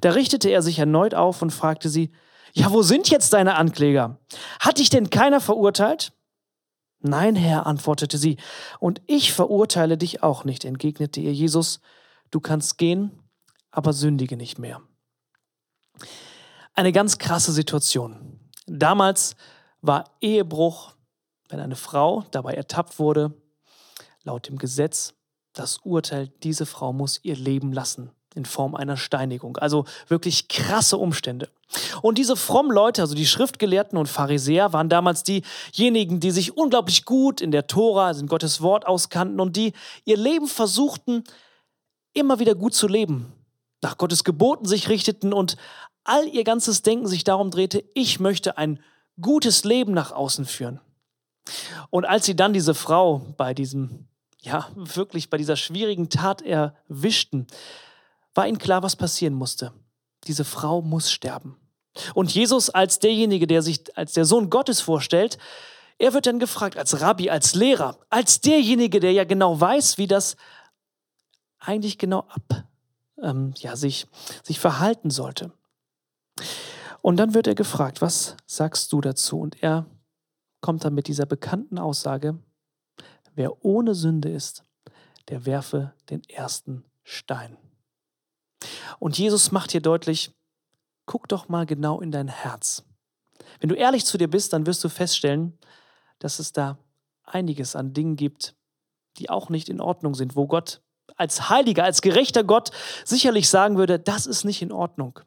Da 0.01 0.11
richtete 0.11 0.51
er 0.51 0.63
sich 0.63 0.79
erneut 0.79 1.15
auf 1.15 1.43
und 1.43 1.51
fragte 1.51 1.89
sie, 1.89 2.11
ja, 2.53 2.73
wo 2.73 2.83
sind 2.83 3.09
jetzt 3.11 3.33
deine 3.33 3.55
Ankläger? 3.55 4.19
Hat 4.59 4.79
dich 4.79 4.91
denn 4.91 5.11
keiner 5.11 5.41
verurteilt? 5.41 6.13
Nein, 7.01 7.37
Herr, 7.37 7.67
antwortete 7.67 8.19
sie, 8.19 8.37
und 8.79 9.01
ich 9.07 9.33
verurteile 9.33 9.97
dich 9.97 10.23
auch 10.23 10.45
nicht, 10.45 10.65
entgegnete 10.65 11.21
ihr 11.21 11.33
Jesus. 11.33 11.81
Du 12.31 12.41
kannst 12.41 12.77
gehen, 12.77 13.20
aber 13.71 13.93
sündige 13.93 14.37
nicht 14.37 14.59
mehr. 14.59 14.81
Eine 16.75 16.93
ganz 16.93 17.19
krasse 17.19 17.53
Situation. 17.53 18.41
Damals 18.67 19.37
war 19.81 20.05
Ehebruch, 20.21 20.95
wenn 21.49 21.61
eine 21.61 21.77
Frau 21.77 22.25
dabei 22.31 22.55
ertappt 22.55 22.99
wurde, 22.99 23.35
laut 24.23 24.49
dem 24.49 24.59
Gesetz 24.59 25.15
das 25.53 25.79
Urteil, 25.79 26.29
diese 26.43 26.67
Frau 26.67 26.93
muss 26.93 27.21
ihr 27.23 27.37
Leben 27.37 27.73
lassen 27.73 28.11
in 28.35 28.45
Form 28.45 28.77
einer 28.77 28.97
Steinigung. 28.97 29.57
Also 29.57 29.85
wirklich 30.07 30.49
krasse 30.49 30.97
Umstände. 30.97 31.49
Und 32.03 32.19
diese 32.19 32.37
frommen 32.37 32.71
Leute, 32.71 33.03
also 33.03 33.15
die 33.15 33.27
Schriftgelehrten 33.27 33.99
und 33.99 34.09
Pharisäer, 34.09 34.73
waren 34.73 34.89
damals 34.89 35.25
diejenigen, 35.25 36.21
die 36.21 36.31
sich 36.31 36.57
unglaublich 36.57 37.05
gut 37.05 37.41
in 37.41 37.51
der 37.51 37.67
Tora, 37.67 38.07
also 38.07 38.21
in 38.21 38.29
Gottes 38.29 38.61
Wort 38.61 38.87
auskannten 38.87 39.41
und 39.41 39.57
die 39.57 39.73
ihr 40.05 40.17
Leben 40.17 40.47
versuchten, 40.47 41.25
immer 42.13 42.39
wieder 42.39 42.55
gut 42.55 42.75
zu 42.75 42.87
leben, 42.87 43.33
nach 43.83 43.99
Gottes 43.99 44.25
Geboten 44.25 44.67
sich 44.67 44.89
richteten 44.89 45.33
und 45.33 45.57
all 46.05 46.27
ihr 46.29 46.45
ganzes 46.45 46.83
Denken 46.83 47.07
sich 47.07 47.25
darum 47.25 47.51
drehte, 47.51 47.85
ich 47.95 48.21
möchte 48.21 48.59
ein 48.59 48.81
gutes 49.21 49.65
Leben 49.65 49.93
nach 49.93 50.13
außen 50.13 50.45
führen. 50.45 50.81
Und 51.91 52.05
als 52.05 52.27
sie 52.27 52.37
dann 52.37 52.53
diese 52.53 52.75
Frau 52.75 53.27
bei 53.37 53.55
diesem, 53.55 54.09
ja, 54.41 54.69
wirklich 54.75 55.31
bei 55.31 55.37
dieser 55.37 55.57
schwierigen 55.57 56.09
Tat 56.09 56.43
erwischten, 56.43 57.47
war 58.35 58.47
ihnen 58.47 58.59
klar, 58.59 58.83
was 58.83 58.97
passieren 58.97 59.35
musste. 59.35 59.73
Diese 60.25 60.45
Frau 60.45 60.83
muss 60.83 61.11
sterben. 61.11 61.57
Und 62.15 62.33
Jesus 62.33 62.71
als 62.71 62.99
derjenige, 62.99 63.47
der 63.47 63.63
sich 63.63 63.97
als 63.97 64.13
der 64.13 64.25
Sohn 64.25 64.49
Gottes 64.49 64.81
vorstellt, 64.81 65.39
er 65.99 66.15
wird 66.15 66.27
dann 66.27 66.39
gefragt 66.39 66.77
als 66.77 67.01
Rabbi, 67.01 67.29
als 67.29 67.55
Lehrer, 67.55 67.99
als 68.09 68.41
derjenige, 68.41 69.01
der 69.01 69.13
ja 69.13 69.25
genau 69.25 69.61
weiß, 69.61 69.99
wie 69.99 70.07
das 70.07 70.37
eigentlich 71.59 71.99
genau 71.99 72.21
ab, 72.21 72.65
ähm, 73.23 73.55
ja, 73.57 73.77
sich, 73.77 74.07
sich 74.43 74.61
verhalten 74.61 75.11
sollte. 75.11 75.53
Und 77.03 77.17
dann 77.17 77.35
wird 77.35 77.47
er 77.47 77.55
gefragt, 77.55 78.03
was 78.03 78.37
sagst 78.47 78.93
du 78.93 79.01
dazu? 79.01 79.41
Und 79.41 79.63
er 79.63 79.87
kommt 80.61 80.85
dann 80.85 80.95
mit 80.95 81.09
dieser 81.09 81.27
bekannten 81.27 81.79
Aussage, 81.79 82.39
wer 83.35 83.65
ohne 83.65 83.95
Sünde 83.95 84.29
ist, 84.29 84.65
der 85.29 85.47
werfe 85.47 85.95
den 86.11 86.23
ersten 86.29 86.85
Stein. 87.05 87.57
Und 88.99 89.17
Jesus 89.17 89.53
macht 89.53 89.73
hier 89.73 89.81
deutlich, 89.81 90.33
guck 91.07 91.29
doch 91.29 91.49
mal 91.49 91.65
genau 91.65 92.01
in 92.01 92.11
dein 92.11 92.29
Herz. 92.29 92.85
Wenn 93.59 93.69
du 93.69 93.75
ehrlich 93.75 94.05
zu 94.05 94.19
dir 94.19 94.29
bist, 94.29 94.53
dann 94.53 94.67
wirst 94.67 94.85
du 94.85 94.89
feststellen, 94.89 95.59
dass 96.19 96.39
es 96.39 96.53
da 96.53 96.79
einiges 97.25 97.77
an 97.77 97.95
Dingen 97.95 98.17
gibt, 98.17 98.55
die 99.17 99.31
auch 99.31 99.49
nicht 99.49 99.69
in 99.69 99.81
Ordnung 99.81 100.15
sind, 100.15 100.37
wo 100.37 100.47
Gott 100.47 100.83
als 101.17 101.49
heiliger, 101.49 101.85
als 101.85 102.03
gerechter 102.03 102.45
Gott 102.45 102.71
sicherlich 103.05 103.49
sagen 103.49 103.77
würde, 103.77 103.99
das 103.99 104.27
ist 104.27 104.45
nicht 104.45 104.63
in 104.63 104.73
Ordnung. 104.73 105.21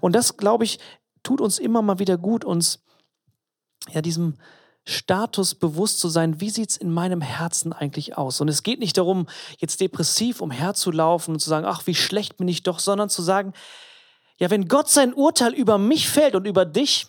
Und 0.00 0.14
das, 0.14 0.36
glaube 0.36 0.64
ich, 0.64 0.78
tut 1.22 1.40
uns 1.40 1.58
immer 1.58 1.82
mal 1.82 1.98
wieder 1.98 2.16
gut, 2.16 2.44
uns 2.44 2.84
ja 3.92 4.00
diesem 4.00 4.36
Status 4.88 5.56
bewusst 5.56 5.98
zu 5.98 6.08
sein, 6.08 6.40
wie 6.40 6.50
sieht 6.50 6.70
es 6.70 6.76
in 6.76 6.92
meinem 6.92 7.20
Herzen 7.20 7.72
eigentlich 7.72 8.16
aus? 8.16 8.40
Und 8.40 8.48
es 8.48 8.62
geht 8.62 8.78
nicht 8.78 8.96
darum, 8.96 9.26
jetzt 9.58 9.80
depressiv 9.80 10.40
umherzulaufen 10.40 11.34
und 11.34 11.40
zu 11.40 11.48
sagen, 11.48 11.66
ach, 11.66 11.86
wie 11.86 11.94
schlecht 11.94 12.36
bin 12.36 12.46
ich 12.46 12.62
doch, 12.62 12.78
sondern 12.78 13.08
zu 13.08 13.20
sagen, 13.20 13.52
ja, 14.38 14.50
wenn 14.50 14.68
Gott 14.68 14.88
sein 14.88 15.12
Urteil 15.12 15.54
über 15.54 15.78
mich 15.78 16.08
fällt 16.08 16.36
und 16.36 16.46
über 16.46 16.64
dich 16.64 17.08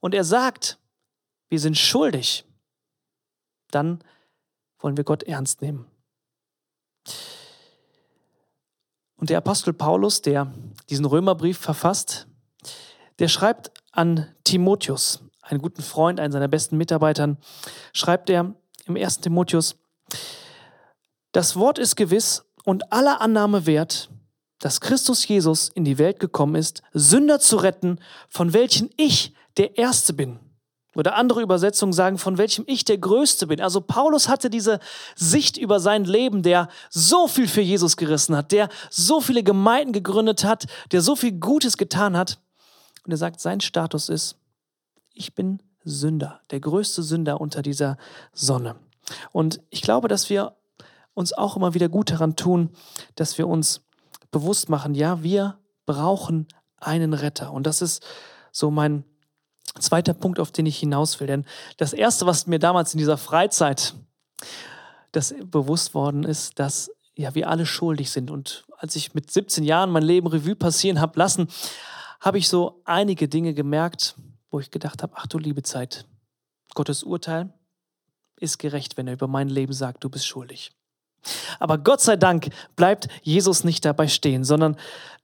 und 0.00 0.14
er 0.14 0.24
sagt, 0.24 0.78
wir 1.48 1.58
sind 1.58 1.76
schuldig, 1.76 2.44
dann 3.70 4.02
wollen 4.78 4.96
wir 4.96 5.04
Gott 5.04 5.24
ernst 5.24 5.62
nehmen. 5.62 5.86
Und 9.16 9.30
der 9.30 9.38
Apostel 9.38 9.72
Paulus, 9.72 10.22
der 10.22 10.52
diesen 10.90 11.04
Römerbrief 11.04 11.58
verfasst, 11.58 12.26
der 13.18 13.28
schreibt 13.28 13.70
an 13.92 14.28
Timotheus, 14.44 15.20
einen 15.40 15.62
guten 15.62 15.82
Freund, 15.82 16.20
einen 16.20 16.32
seiner 16.32 16.48
besten 16.48 16.76
Mitarbeitern, 16.76 17.38
schreibt 17.92 18.28
er 18.30 18.54
im 18.84 18.96
1. 18.96 19.20
Timotheus, 19.20 19.76
das 21.32 21.56
Wort 21.56 21.78
ist 21.78 21.96
gewiss 21.96 22.44
und 22.64 22.92
aller 22.92 23.20
Annahme 23.20 23.66
wert, 23.66 24.10
dass 24.58 24.80
Christus 24.80 25.26
Jesus 25.26 25.68
in 25.68 25.84
die 25.84 25.98
Welt 25.98 26.20
gekommen 26.20 26.54
ist, 26.54 26.82
Sünder 26.92 27.40
zu 27.40 27.56
retten, 27.56 28.00
von 28.28 28.52
welchen 28.52 28.90
ich 28.96 29.34
der 29.56 29.78
Erste 29.78 30.12
bin. 30.12 30.38
Oder 30.96 31.14
andere 31.14 31.42
Übersetzungen 31.42 31.92
sagen, 31.92 32.16
von 32.16 32.38
welchem 32.38 32.64
ich 32.66 32.84
der 32.84 32.96
Größte 32.96 33.46
bin. 33.46 33.60
Also 33.60 33.82
Paulus 33.82 34.28
hatte 34.28 34.48
diese 34.48 34.80
Sicht 35.14 35.58
über 35.58 35.78
sein 35.78 36.04
Leben, 36.04 36.42
der 36.42 36.68
so 36.88 37.28
viel 37.28 37.48
für 37.48 37.60
Jesus 37.60 37.98
gerissen 37.98 38.34
hat, 38.34 38.50
der 38.50 38.70
so 38.90 39.20
viele 39.20 39.42
Gemeinden 39.42 39.92
gegründet 39.92 40.44
hat, 40.44 40.64
der 40.92 41.02
so 41.02 41.14
viel 41.14 41.32
Gutes 41.32 41.76
getan 41.76 42.16
hat. 42.16 42.38
Und 43.04 43.10
er 43.10 43.18
sagt, 43.18 43.40
sein 43.40 43.60
Status 43.60 44.08
ist, 44.08 44.36
ich 45.12 45.34
bin 45.34 45.62
Sünder, 45.84 46.40
der 46.50 46.60
größte 46.60 47.02
Sünder 47.02 47.42
unter 47.42 47.60
dieser 47.60 47.98
Sonne. 48.32 48.76
Und 49.32 49.60
ich 49.68 49.82
glaube, 49.82 50.08
dass 50.08 50.30
wir 50.30 50.56
uns 51.12 51.34
auch 51.34 51.56
immer 51.56 51.74
wieder 51.74 51.90
gut 51.90 52.10
daran 52.10 52.36
tun, 52.36 52.70
dass 53.16 53.36
wir 53.36 53.48
uns 53.48 53.82
bewusst 54.30 54.70
machen, 54.70 54.94
ja, 54.94 55.22
wir 55.22 55.58
brauchen 55.84 56.48
einen 56.78 57.12
Retter. 57.12 57.52
Und 57.52 57.66
das 57.66 57.82
ist 57.82 58.04
so 58.50 58.70
mein 58.70 59.04
zweiter 59.78 60.14
Punkt, 60.14 60.40
auf 60.40 60.52
den 60.52 60.66
ich 60.66 60.78
hinaus 60.78 61.20
will. 61.20 61.26
Denn 61.26 61.44
das 61.76 61.92
Erste, 61.92 62.26
was 62.26 62.46
mir 62.46 62.58
damals 62.58 62.94
in 62.94 62.98
dieser 62.98 63.18
Freizeit 63.18 63.94
das 65.12 65.34
bewusst 65.44 65.94
worden 65.94 66.24
ist, 66.24 66.58
dass 66.58 66.90
ja, 67.16 67.34
wir 67.34 67.48
alle 67.48 67.66
schuldig 67.66 68.10
sind. 68.10 68.30
Und 68.30 68.66
als 68.78 68.96
ich 68.96 69.14
mit 69.14 69.30
17 69.30 69.64
Jahren 69.64 69.90
mein 69.90 70.02
Leben 70.02 70.26
Revue 70.26 70.54
passieren 70.54 71.00
habe 71.00 71.18
lassen, 71.18 71.48
habe 72.20 72.38
ich 72.38 72.48
so 72.48 72.82
einige 72.84 73.28
Dinge 73.28 73.54
gemerkt, 73.54 74.16
wo 74.50 74.60
ich 74.60 74.70
gedacht 74.70 75.02
habe, 75.02 75.14
ach 75.16 75.26
du 75.26 75.38
liebe 75.38 75.62
Zeit, 75.62 76.06
Gottes 76.74 77.02
Urteil 77.02 77.52
ist 78.38 78.58
gerecht, 78.58 78.96
wenn 78.96 79.06
er 79.06 79.14
über 79.14 79.28
mein 79.28 79.48
Leben 79.48 79.72
sagt, 79.72 80.04
du 80.04 80.10
bist 80.10 80.26
schuldig. 80.26 80.75
Aber 81.58 81.78
Gott 81.78 82.00
sei 82.00 82.16
Dank 82.16 82.48
bleibt 82.76 83.08
Jesus 83.22 83.64
nicht 83.64 83.84
dabei 83.84 84.08
stehen, 84.08 84.44
sondern 84.44 84.76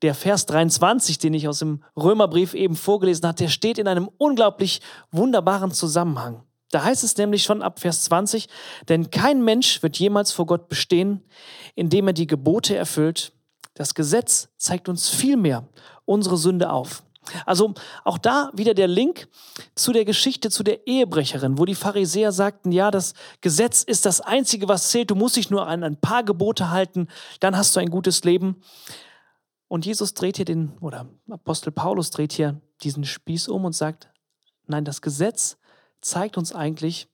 der 0.03 0.15
Vers 0.15 0.47
23, 0.47 1.19
den 1.19 1.35
ich 1.35 1.49
aus 1.49 1.61
dem 1.61 1.83
Römerbrief 1.97 2.55
eben 2.55 2.77
vorgelesen 2.77 3.27
habe, 3.27 3.39
der 3.39 3.49
steht 3.49 3.79
in 3.79 3.89
einem 3.89 4.11
unglaublich 4.19 4.81
wunderbaren 5.11 5.71
Zusammenhang. 5.71 6.43
Da 6.71 6.85
heißt 6.85 7.05
es 7.05 7.17
nämlich 7.19 7.43
schon 7.43 7.63
ab 7.63 7.81
Vers 7.81 8.05
20, 8.05 8.49
denn 8.89 9.11
kein 9.11 9.45
Mensch 9.45 9.83
wird 9.83 9.99
jemals 9.99 10.33
vor 10.33 10.47
Gott 10.47 10.69
bestehen, 10.69 11.23
indem 11.75 12.09
er 12.09 12.15
die 12.15 12.27
Gebote 12.27 12.75
erfüllt. 12.75 13.33
Das 13.75 13.95
Gesetz 13.95 14.49
zeigt 14.57 14.89
uns 14.89 15.09
vielmehr 15.09 15.69
unsere 16.05 16.37
Sünde 16.37 16.71
auf. 16.71 17.03
Also 17.47 17.75
auch 18.05 18.19
da 18.19 18.51
wieder 18.53 18.75
der 18.75 18.89
Link 18.89 19.29
zu 19.75 19.93
der 19.93 20.05
Geschichte 20.05 20.51
zu 20.51 20.63
der 20.63 20.87
Ehebrecherin, 20.87 21.59
wo 21.59 21.65
die 21.65 21.75
Pharisäer 21.75 22.33
sagten, 22.33 22.73
ja, 22.73 22.91
das 22.91 23.15
Gesetz 23.41 23.83
ist 23.83 24.05
das 24.07 24.21
Einzige, 24.21 24.69
was 24.69 24.91
zählt, 24.91 25.11
du 25.11 25.15
musst 25.15 25.37
dich 25.37 25.51
nur 25.51 25.67
an 25.67 25.85
ein 25.85 26.01
paar 26.01 26.25
Gebote 26.25 26.71
halten, 26.71 27.09
dann 27.41 27.57
hast 27.57 27.77
du 27.77 27.81
ein 27.81 27.91
gutes 27.91 28.25
Leben. 28.25 28.63
Und 29.69 29.87
Jesus 29.87 30.15
dreht 30.15 30.37
hier 30.37 30.45
den, 30.45 30.77
oder 30.81 31.09
Apostel 31.31 31.71
Paulus 31.71 32.11
dreht 32.11 32.33
hier 32.33 32.61
diesen 32.83 33.05
Spieß 33.05 33.49
um 33.49 33.65
und 33.65 33.75
sagt, 33.75 34.11
nein, 34.67 34.85
das 34.85 35.01
Gesetz 35.01 35.57
zeigt 36.01 36.37
uns 36.37 36.53
eigentlich, 36.55 37.09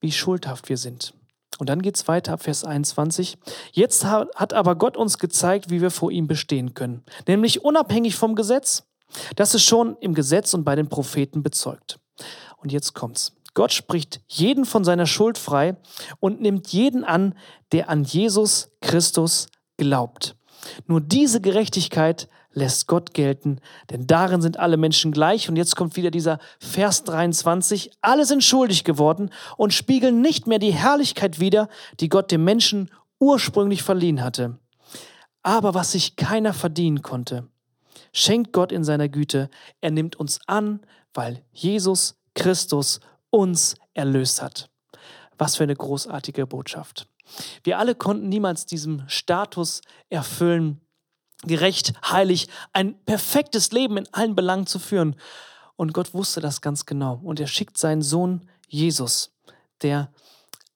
wie 0.00 0.12
schuldhaft 0.12 0.68
wir 0.68 0.76
sind. 0.76 1.14
Und 1.58 1.68
dann 1.68 1.82
geht 1.82 1.96
es 1.96 2.08
weiter 2.08 2.32
ab 2.32 2.42
Vers 2.42 2.64
21. 2.64 3.38
Jetzt 3.72 4.04
hat 4.04 4.52
aber 4.52 4.76
Gott 4.76 4.96
uns 4.96 5.18
gezeigt, 5.18 5.70
wie 5.70 5.80
wir 5.80 5.90
vor 5.90 6.10
ihm 6.10 6.26
bestehen 6.26 6.74
können. 6.74 7.04
Nämlich 7.26 7.64
unabhängig 7.64 8.16
vom 8.16 8.34
Gesetz. 8.34 8.84
Das 9.36 9.54
ist 9.54 9.64
schon 9.64 9.96
im 10.00 10.14
Gesetz 10.14 10.54
und 10.54 10.64
bei 10.64 10.74
den 10.74 10.88
Propheten 10.88 11.42
bezeugt. 11.42 11.98
Und 12.56 12.72
jetzt 12.72 12.94
kommt's. 12.94 13.32
Gott 13.54 13.72
spricht 13.72 14.20
jeden 14.26 14.64
von 14.64 14.82
seiner 14.82 15.06
Schuld 15.06 15.38
frei 15.38 15.76
und 16.18 16.40
nimmt 16.40 16.68
jeden 16.68 17.04
an, 17.04 17.34
der 17.70 17.88
an 17.88 18.02
Jesus 18.02 18.70
Christus 18.80 19.46
glaubt. 19.76 20.36
Nur 20.86 21.00
diese 21.00 21.40
Gerechtigkeit 21.40 22.28
lässt 22.54 22.86
Gott 22.86 23.14
gelten, 23.14 23.60
denn 23.90 24.06
darin 24.06 24.40
sind 24.40 24.58
alle 24.58 24.76
Menschen 24.76 25.12
gleich. 25.12 25.48
Und 25.48 25.56
jetzt 25.56 25.76
kommt 25.76 25.96
wieder 25.96 26.10
dieser 26.10 26.38
Vers 26.58 27.04
23. 27.04 27.90
Alle 28.00 28.24
sind 28.24 28.42
schuldig 28.42 28.84
geworden 28.84 29.30
und 29.56 29.74
spiegeln 29.74 30.20
nicht 30.20 30.46
mehr 30.46 30.58
die 30.58 30.72
Herrlichkeit 30.72 31.40
wider, 31.40 31.68
die 32.00 32.08
Gott 32.08 32.30
dem 32.30 32.44
Menschen 32.44 32.90
ursprünglich 33.18 33.82
verliehen 33.82 34.22
hatte. 34.22 34.58
Aber 35.42 35.74
was 35.74 35.92
sich 35.92 36.16
keiner 36.16 36.54
verdienen 36.54 37.02
konnte, 37.02 37.48
schenkt 38.12 38.52
Gott 38.52 38.72
in 38.72 38.84
seiner 38.84 39.08
Güte. 39.08 39.50
Er 39.80 39.90
nimmt 39.90 40.16
uns 40.16 40.40
an, 40.46 40.80
weil 41.12 41.44
Jesus 41.52 42.16
Christus 42.34 43.00
uns 43.30 43.76
erlöst 43.92 44.40
hat. 44.40 44.70
Was 45.36 45.56
für 45.56 45.64
eine 45.64 45.76
großartige 45.76 46.46
Botschaft. 46.46 47.08
Wir 47.62 47.78
alle 47.78 47.94
konnten 47.94 48.28
niemals 48.28 48.66
diesem 48.66 49.02
Status 49.08 49.80
erfüllen, 50.10 50.80
gerecht, 51.46 51.92
heilig, 52.10 52.48
ein 52.72 52.94
perfektes 53.04 53.72
Leben 53.72 53.96
in 53.96 54.08
allen 54.12 54.34
Belangen 54.34 54.66
zu 54.66 54.78
führen. 54.78 55.16
Und 55.76 55.92
Gott 55.92 56.14
wusste 56.14 56.40
das 56.40 56.60
ganz 56.60 56.86
genau. 56.86 57.20
Und 57.22 57.40
er 57.40 57.46
schickt 57.46 57.78
seinen 57.78 58.02
Sohn 58.02 58.48
Jesus, 58.68 59.32
der 59.82 60.10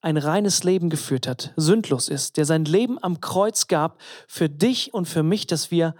ein 0.01 0.17
reines 0.17 0.63
Leben 0.63 0.89
geführt 0.89 1.27
hat, 1.27 1.53
sündlos 1.57 2.07
ist, 2.07 2.37
der 2.37 2.45
sein 2.45 2.65
Leben 2.65 3.01
am 3.01 3.19
Kreuz 3.19 3.67
gab 3.67 3.99
für 4.27 4.49
dich 4.49 4.93
und 4.93 5.07
für 5.07 5.23
mich, 5.23 5.45
dass 5.47 5.71
wir 5.71 5.95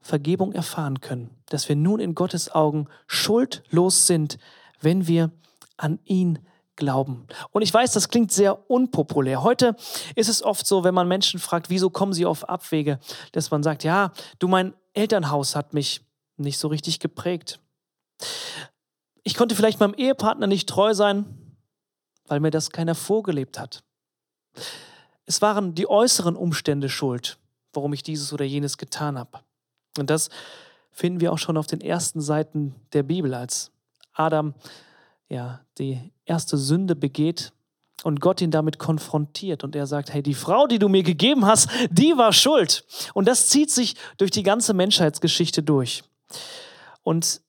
Vergebung 0.00 0.52
erfahren 0.52 1.00
können, 1.00 1.30
dass 1.46 1.68
wir 1.68 1.76
nun 1.76 2.00
in 2.00 2.14
Gottes 2.14 2.50
Augen 2.50 2.88
schuldlos 3.06 4.06
sind, 4.06 4.38
wenn 4.80 5.06
wir 5.06 5.30
an 5.76 6.00
ihn 6.04 6.40
glauben. 6.82 7.28
Und 7.52 7.62
ich 7.62 7.72
weiß, 7.72 7.92
das 7.92 8.08
klingt 8.08 8.32
sehr 8.32 8.68
unpopulär. 8.68 9.44
Heute 9.44 9.76
ist 10.16 10.28
es 10.28 10.42
oft 10.42 10.66
so, 10.66 10.82
wenn 10.82 10.94
man 10.94 11.06
Menschen 11.06 11.38
fragt, 11.38 11.70
wieso 11.70 11.90
kommen 11.90 12.12
sie 12.12 12.26
auf 12.26 12.48
Abwege, 12.48 12.98
dass 13.30 13.52
man 13.52 13.62
sagt, 13.62 13.84
ja, 13.84 14.12
du, 14.40 14.48
mein 14.48 14.74
Elternhaus 14.92 15.54
hat 15.54 15.74
mich 15.74 16.00
nicht 16.36 16.58
so 16.58 16.66
richtig 16.66 16.98
geprägt. 16.98 17.60
Ich 19.22 19.34
konnte 19.34 19.54
vielleicht 19.54 19.78
meinem 19.78 19.94
Ehepartner 19.94 20.48
nicht 20.48 20.68
treu 20.68 20.92
sein, 20.92 21.56
weil 22.26 22.40
mir 22.40 22.50
das 22.50 22.70
keiner 22.70 22.96
vorgelebt 22.96 23.60
hat. 23.60 23.84
Es 25.24 25.40
waren 25.40 25.76
die 25.76 25.88
äußeren 25.88 26.34
Umstände 26.34 26.88
schuld, 26.88 27.38
warum 27.72 27.92
ich 27.92 28.02
dieses 28.02 28.32
oder 28.32 28.44
jenes 28.44 28.76
getan 28.76 29.16
habe. 29.16 29.38
Und 29.98 30.10
das 30.10 30.30
finden 30.90 31.20
wir 31.20 31.32
auch 31.32 31.38
schon 31.38 31.56
auf 31.56 31.68
den 31.68 31.80
ersten 31.80 32.20
Seiten 32.20 32.74
der 32.92 33.04
Bibel, 33.04 33.34
als 33.34 33.70
Adam 34.12 34.54
ja 35.28 35.60
die 35.78 36.12
erste 36.32 36.56
Sünde 36.56 36.96
begeht 36.96 37.52
und 38.04 38.20
Gott 38.22 38.40
ihn 38.40 38.50
damit 38.50 38.78
konfrontiert 38.78 39.64
und 39.64 39.76
er 39.76 39.86
sagt, 39.86 40.14
hey, 40.14 40.22
die 40.22 40.32
Frau, 40.32 40.66
die 40.66 40.78
du 40.78 40.88
mir 40.88 41.02
gegeben 41.02 41.44
hast, 41.44 41.68
die 41.90 42.16
war 42.16 42.32
schuld. 42.32 42.86
Und 43.12 43.28
das 43.28 43.50
zieht 43.50 43.70
sich 43.70 43.96
durch 44.16 44.30
die 44.30 44.42
ganze 44.42 44.72
Menschheitsgeschichte 44.72 45.62
durch. 45.62 46.02
Und 47.02 47.42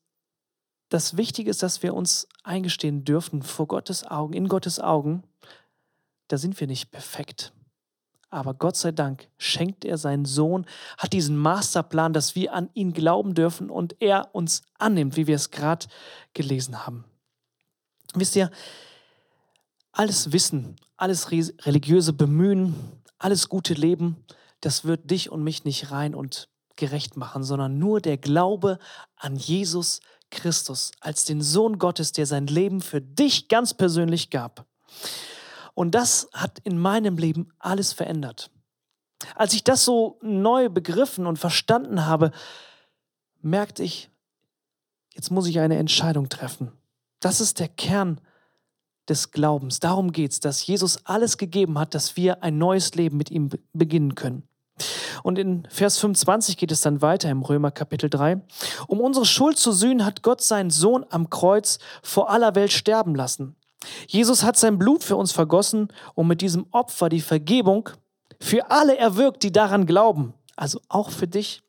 das 0.90 1.16
Wichtige 1.16 1.50
ist, 1.50 1.62
dass 1.62 1.82
wir 1.82 1.94
uns 1.94 2.28
eingestehen 2.42 3.06
dürfen 3.06 3.42
vor 3.42 3.66
Gottes 3.66 4.04
Augen, 4.06 4.34
in 4.34 4.48
Gottes 4.48 4.78
Augen, 4.78 5.22
da 6.28 6.36
sind 6.36 6.60
wir 6.60 6.66
nicht 6.66 6.90
perfekt. 6.90 7.54
Aber 8.28 8.52
Gott 8.52 8.76
sei 8.76 8.92
Dank 8.92 9.28
schenkt 9.38 9.86
er 9.86 9.96
seinen 9.96 10.26
Sohn, 10.26 10.66
hat 10.98 11.14
diesen 11.14 11.38
Masterplan, 11.38 12.12
dass 12.12 12.34
wir 12.34 12.52
an 12.52 12.68
ihn 12.74 12.92
glauben 12.92 13.32
dürfen 13.32 13.70
und 13.70 13.96
er 14.00 14.34
uns 14.34 14.60
annimmt, 14.78 15.16
wie 15.16 15.26
wir 15.26 15.36
es 15.36 15.50
gerade 15.50 15.86
gelesen 16.34 16.86
haben. 16.86 17.04
Wisst 18.14 18.36
ihr, 18.36 18.50
alles 19.92 20.32
Wissen, 20.32 20.76
alles 20.96 21.30
religiöse 21.30 22.12
Bemühen, 22.12 22.74
alles 23.18 23.48
gute 23.48 23.74
Leben, 23.74 24.24
das 24.60 24.84
wird 24.84 25.10
dich 25.10 25.30
und 25.30 25.42
mich 25.42 25.64
nicht 25.64 25.90
rein 25.90 26.14
und 26.14 26.48
gerecht 26.76 27.16
machen, 27.16 27.44
sondern 27.44 27.78
nur 27.78 28.00
der 28.00 28.16
Glaube 28.16 28.78
an 29.16 29.36
Jesus 29.36 30.00
Christus 30.30 30.92
als 31.00 31.24
den 31.24 31.42
Sohn 31.42 31.78
Gottes, 31.78 32.12
der 32.12 32.26
sein 32.26 32.46
Leben 32.46 32.80
für 32.80 33.00
dich 33.00 33.48
ganz 33.48 33.74
persönlich 33.74 34.30
gab. 34.30 34.66
Und 35.74 35.94
das 35.94 36.28
hat 36.32 36.58
in 36.60 36.78
meinem 36.78 37.16
Leben 37.16 37.52
alles 37.58 37.92
verändert. 37.92 38.50
Als 39.34 39.54
ich 39.54 39.64
das 39.64 39.84
so 39.84 40.18
neu 40.22 40.68
begriffen 40.68 41.26
und 41.26 41.38
verstanden 41.38 42.06
habe, 42.06 42.32
merkte 43.40 43.82
ich, 43.82 44.10
jetzt 45.14 45.30
muss 45.30 45.46
ich 45.46 45.60
eine 45.60 45.76
Entscheidung 45.76 46.28
treffen. 46.28 46.72
Das 47.24 47.40
ist 47.40 47.58
der 47.58 47.68
Kern 47.68 48.20
des 49.08 49.30
Glaubens. 49.30 49.80
Darum 49.80 50.12
geht 50.12 50.32
es, 50.32 50.40
dass 50.40 50.66
Jesus 50.66 50.98
alles 51.06 51.38
gegeben 51.38 51.78
hat, 51.78 51.94
dass 51.94 52.18
wir 52.18 52.42
ein 52.42 52.58
neues 52.58 52.94
Leben 52.96 53.16
mit 53.16 53.30
ihm 53.30 53.48
beginnen 53.72 54.14
können. 54.14 54.46
Und 55.22 55.38
in 55.38 55.66
Vers 55.70 55.96
25 55.96 56.58
geht 56.58 56.70
es 56.70 56.82
dann 56.82 57.00
weiter 57.00 57.30
im 57.30 57.40
Römer 57.40 57.70
Kapitel 57.70 58.10
3. 58.10 58.42
Um 58.88 59.00
unsere 59.00 59.24
Schuld 59.24 59.56
zu 59.56 59.72
sühnen, 59.72 60.04
hat 60.04 60.22
Gott 60.22 60.42
seinen 60.42 60.68
Sohn 60.68 61.06
am 61.08 61.30
Kreuz 61.30 61.78
vor 62.02 62.28
aller 62.28 62.54
Welt 62.56 62.72
sterben 62.72 63.14
lassen. 63.14 63.56
Jesus 64.06 64.42
hat 64.42 64.58
sein 64.58 64.78
Blut 64.78 65.02
für 65.02 65.16
uns 65.16 65.32
vergossen 65.32 65.88
und 66.14 66.26
mit 66.26 66.42
diesem 66.42 66.66
Opfer 66.72 67.08
die 67.08 67.22
Vergebung 67.22 67.88
für 68.38 68.70
alle 68.70 68.98
erwirkt, 68.98 69.44
die 69.44 69.52
daran 69.52 69.86
glauben, 69.86 70.34
also 70.56 70.78
auch 70.90 71.08
für 71.08 71.26
dich. 71.26 71.62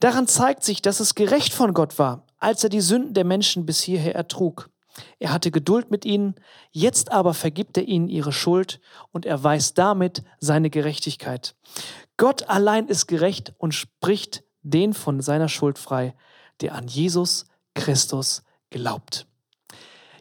Daran 0.00 0.26
zeigt 0.26 0.64
sich, 0.64 0.82
dass 0.82 0.98
es 0.98 1.14
gerecht 1.14 1.52
von 1.54 1.72
Gott 1.72 2.00
war, 2.00 2.26
als 2.40 2.64
er 2.64 2.70
die 2.70 2.80
Sünden 2.80 3.14
der 3.14 3.24
Menschen 3.24 3.64
bis 3.64 3.80
hierher 3.80 4.16
ertrug. 4.16 4.71
Er 5.18 5.32
hatte 5.32 5.50
Geduld 5.50 5.90
mit 5.90 6.04
ihnen, 6.04 6.34
jetzt 6.70 7.12
aber 7.12 7.34
vergibt 7.34 7.76
er 7.76 7.88
ihnen 7.88 8.08
ihre 8.08 8.32
Schuld 8.32 8.80
und 9.10 9.26
erweist 9.26 9.78
damit 9.78 10.22
seine 10.38 10.70
Gerechtigkeit. 10.70 11.54
Gott 12.16 12.48
allein 12.48 12.88
ist 12.88 13.06
gerecht 13.06 13.54
und 13.58 13.72
spricht 13.72 14.44
den 14.62 14.94
von 14.94 15.20
seiner 15.20 15.48
Schuld 15.48 15.78
frei, 15.78 16.14
der 16.60 16.74
an 16.74 16.86
Jesus 16.86 17.46
Christus 17.74 18.42
glaubt. 18.70 19.26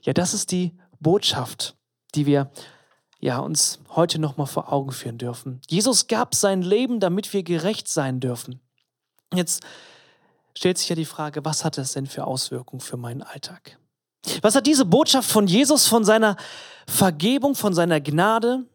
Ja, 0.03 0.13
das 0.13 0.33
ist 0.33 0.51
die 0.51 0.77
Botschaft, 0.99 1.75
die 2.15 2.25
wir 2.25 2.51
ja, 3.19 3.37
uns 3.37 3.79
heute 3.89 4.19
nochmal 4.19 4.47
vor 4.47 4.73
Augen 4.73 4.91
führen 4.91 5.19
dürfen. 5.19 5.61
Jesus 5.69 6.07
gab 6.07 6.33
sein 6.33 6.63
Leben, 6.63 6.99
damit 6.99 7.31
wir 7.33 7.43
gerecht 7.43 7.87
sein 7.87 8.19
dürfen. 8.19 8.59
Jetzt 9.33 9.63
stellt 10.57 10.79
sich 10.79 10.89
ja 10.89 10.95
die 10.95 11.05
Frage, 11.05 11.45
was 11.45 11.63
hat 11.63 11.77
es 11.77 11.93
denn 11.93 12.07
für 12.07 12.25
Auswirkungen 12.25 12.81
für 12.81 12.97
meinen 12.97 13.21
Alltag? 13.21 13.77
Was 14.41 14.55
hat 14.55 14.67
diese 14.67 14.85
Botschaft 14.85 15.29
von 15.29 15.47
Jesus, 15.47 15.87
von 15.87 16.03
seiner 16.03 16.37
Vergebung, 16.87 17.55
von 17.55 17.73
seiner 17.73 17.99
Gnade 18.01 18.65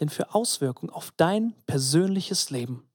denn 0.00 0.08
für 0.08 0.34
Auswirkungen 0.34 0.92
auf 0.92 1.12
dein 1.16 1.54
persönliches 1.66 2.50
Leben? 2.50 2.88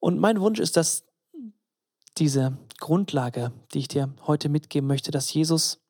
Und 0.00 0.18
mein 0.18 0.40
Wunsch 0.40 0.60
ist, 0.60 0.76
dass 0.76 1.04
diese 2.18 2.56
Grundlage, 2.78 3.52
die 3.72 3.80
ich 3.80 3.88
dir 3.88 4.12
heute 4.26 4.48
mitgeben 4.48 4.86
möchte, 4.86 5.10
dass 5.10 5.32
Jesus, 5.32 5.80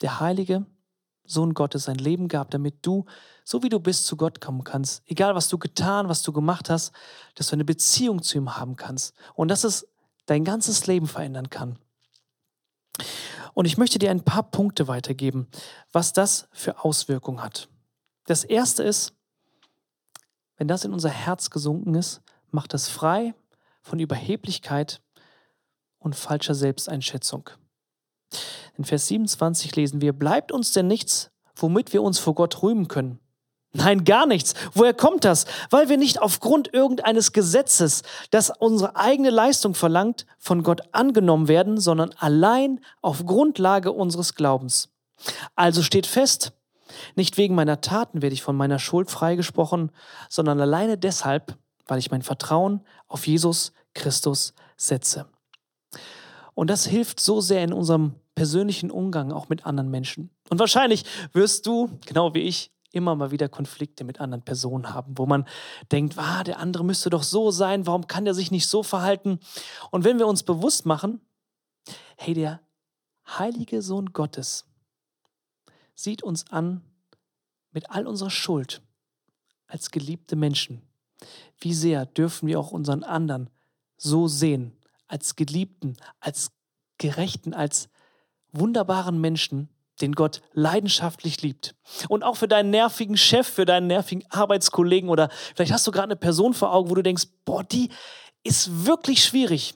der 0.00 0.20
heilige 0.20 0.66
Sohn 1.24 1.54
Gottes, 1.54 1.84
sein 1.84 1.96
Leben 1.96 2.28
gab, 2.28 2.50
damit 2.50 2.86
du, 2.86 3.04
so 3.44 3.62
wie 3.62 3.68
du 3.68 3.80
bist, 3.80 4.06
zu 4.06 4.16
Gott 4.16 4.40
kommen 4.40 4.62
kannst. 4.62 5.02
Egal, 5.06 5.34
was 5.34 5.48
du 5.48 5.58
getan, 5.58 6.08
was 6.08 6.22
du 6.22 6.32
gemacht 6.32 6.70
hast, 6.70 6.92
dass 7.34 7.48
du 7.48 7.54
eine 7.54 7.64
Beziehung 7.64 8.22
zu 8.22 8.38
ihm 8.38 8.56
haben 8.56 8.76
kannst. 8.76 9.14
Und 9.34 9.48
dass 9.48 9.64
es 9.64 9.88
dein 10.26 10.44
ganzes 10.44 10.86
Leben 10.86 11.06
verändern 11.06 11.50
kann. 11.50 11.78
Und 13.54 13.64
ich 13.64 13.78
möchte 13.78 13.98
dir 13.98 14.10
ein 14.10 14.24
paar 14.24 14.42
Punkte 14.42 14.88
weitergeben, 14.88 15.48
was 15.92 16.12
das 16.12 16.48
für 16.52 16.84
Auswirkungen 16.84 17.42
hat. 17.42 17.68
Das 18.26 18.44
erste 18.44 18.82
ist, 18.82 19.14
wenn 20.56 20.68
das 20.68 20.84
in 20.84 20.92
unser 20.92 21.10
Herz 21.10 21.50
gesunken 21.50 21.94
ist, 21.94 22.22
macht 22.50 22.74
das 22.74 22.88
frei 22.88 23.34
von 23.82 23.98
Überheblichkeit 23.98 25.00
und 25.98 26.16
falscher 26.16 26.54
Selbsteinschätzung. 26.54 27.50
In 28.76 28.84
Vers 28.84 29.06
27 29.06 29.74
lesen 29.76 30.00
wir, 30.00 30.12
bleibt 30.12 30.52
uns 30.52 30.72
denn 30.72 30.86
nichts, 30.86 31.30
womit 31.54 31.92
wir 31.92 32.02
uns 32.02 32.18
vor 32.18 32.34
Gott 32.34 32.62
rühmen 32.62 32.88
können? 32.88 33.20
Nein, 33.76 34.04
gar 34.04 34.26
nichts. 34.26 34.54
Woher 34.72 34.94
kommt 34.94 35.24
das? 35.24 35.44
Weil 35.70 35.88
wir 35.88 35.98
nicht 35.98 36.20
aufgrund 36.22 36.72
irgendeines 36.72 37.32
Gesetzes, 37.32 38.02
das 38.30 38.50
unsere 38.58 38.96
eigene 38.96 39.30
Leistung 39.30 39.74
verlangt, 39.74 40.24
von 40.38 40.62
Gott 40.62 40.82
angenommen 40.92 41.46
werden, 41.46 41.78
sondern 41.78 42.10
allein 42.18 42.80
auf 43.02 43.26
Grundlage 43.26 43.92
unseres 43.92 44.34
Glaubens. 44.34 44.88
Also 45.54 45.82
steht 45.82 46.06
fest, 46.06 46.52
nicht 47.16 47.36
wegen 47.36 47.54
meiner 47.54 47.80
Taten 47.82 48.22
werde 48.22 48.32
ich 48.32 48.42
von 48.42 48.56
meiner 48.56 48.78
Schuld 48.78 49.10
freigesprochen, 49.10 49.90
sondern 50.30 50.60
alleine 50.60 50.96
deshalb, 50.96 51.56
weil 51.86 51.98
ich 51.98 52.10
mein 52.10 52.22
Vertrauen 52.22 52.80
auf 53.08 53.26
Jesus 53.26 53.72
Christus 53.94 54.54
setze. 54.76 55.26
Und 56.54 56.70
das 56.70 56.86
hilft 56.86 57.20
so 57.20 57.42
sehr 57.42 57.62
in 57.62 57.74
unserem 57.74 58.14
persönlichen 58.34 58.90
Umgang 58.90 59.32
auch 59.32 59.50
mit 59.50 59.66
anderen 59.66 59.90
Menschen. 59.90 60.30
Und 60.48 60.58
wahrscheinlich 60.58 61.04
wirst 61.32 61.66
du, 61.66 61.90
genau 62.06 62.32
wie 62.32 62.40
ich, 62.40 62.70
immer 62.96 63.14
mal 63.14 63.30
wieder 63.30 63.48
Konflikte 63.48 64.04
mit 64.04 64.20
anderen 64.20 64.42
Personen 64.42 64.92
haben, 64.92 65.16
wo 65.18 65.26
man 65.26 65.46
denkt, 65.92 66.18
ah, 66.18 66.42
der 66.42 66.58
andere 66.58 66.84
müsste 66.84 67.10
doch 67.10 67.22
so 67.22 67.50
sein, 67.50 67.86
warum 67.86 68.06
kann 68.06 68.24
der 68.24 68.34
sich 68.34 68.50
nicht 68.50 68.66
so 68.66 68.82
verhalten? 68.82 69.38
Und 69.90 70.04
wenn 70.04 70.18
wir 70.18 70.26
uns 70.26 70.42
bewusst 70.42 70.86
machen, 70.86 71.20
hey, 72.16 72.34
der 72.34 72.60
heilige 73.26 73.82
Sohn 73.82 74.12
Gottes 74.12 74.64
sieht 75.94 76.22
uns 76.22 76.50
an 76.50 76.82
mit 77.70 77.90
all 77.90 78.06
unserer 78.06 78.30
Schuld 78.30 78.82
als 79.66 79.90
geliebte 79.90 80.36
Menschen. 80.36 80.82
Wie 81.58 81.74
sehr 81.74 82.06
dürfen 82.06 82.48
wir 82.48 82.58
auch 82.60 82.70
unseren 82.70 83.04
anderen 83.04 83.50
so 83.96 84.28
sehen, 84.28 84.72
als 85.08 85.36
Geliebten, 85.36 85.96
als 86.20 86.50
Gerechten, 86.98 87.54
als 87.54 87.88
wunderbaren 88.52 89.20
Menschen, 89.20 89.68
den 90.00 90.12
Gott 90.12 90.42
leidenschaftlich 90.52 91.42
liebt. 91.42 91.74
Und 92.08 92.22
auch 92.22 92.36
für 92.36 92.48
deinen 92.48 92.70
nervigen 92.70 93.16
Chef, 93.16 93.46
für 93.46 93.64
deinen 93.64 93.86
nervigen 93.86 94.24
Arbeitskollegen 94.30 95.08
oder 95.08 95.30
vielleicht 95.54 95.72
hast 95.72 95.86
du 95.86 95.90
gerade 95.90 96.06
eine 96.06 96.16
Person 96.16 96.54
vor 96.54 96.72
Augen, 96.72 96.90
wo 96.90 96.94
du 96.94 97.02
denkst, 97.02 97.24
boah, 97.44 97.64
die 97.64 97.90
ist 98.44 98.86
wirklich 98.86 99.24
schwierig, 99.24 99.74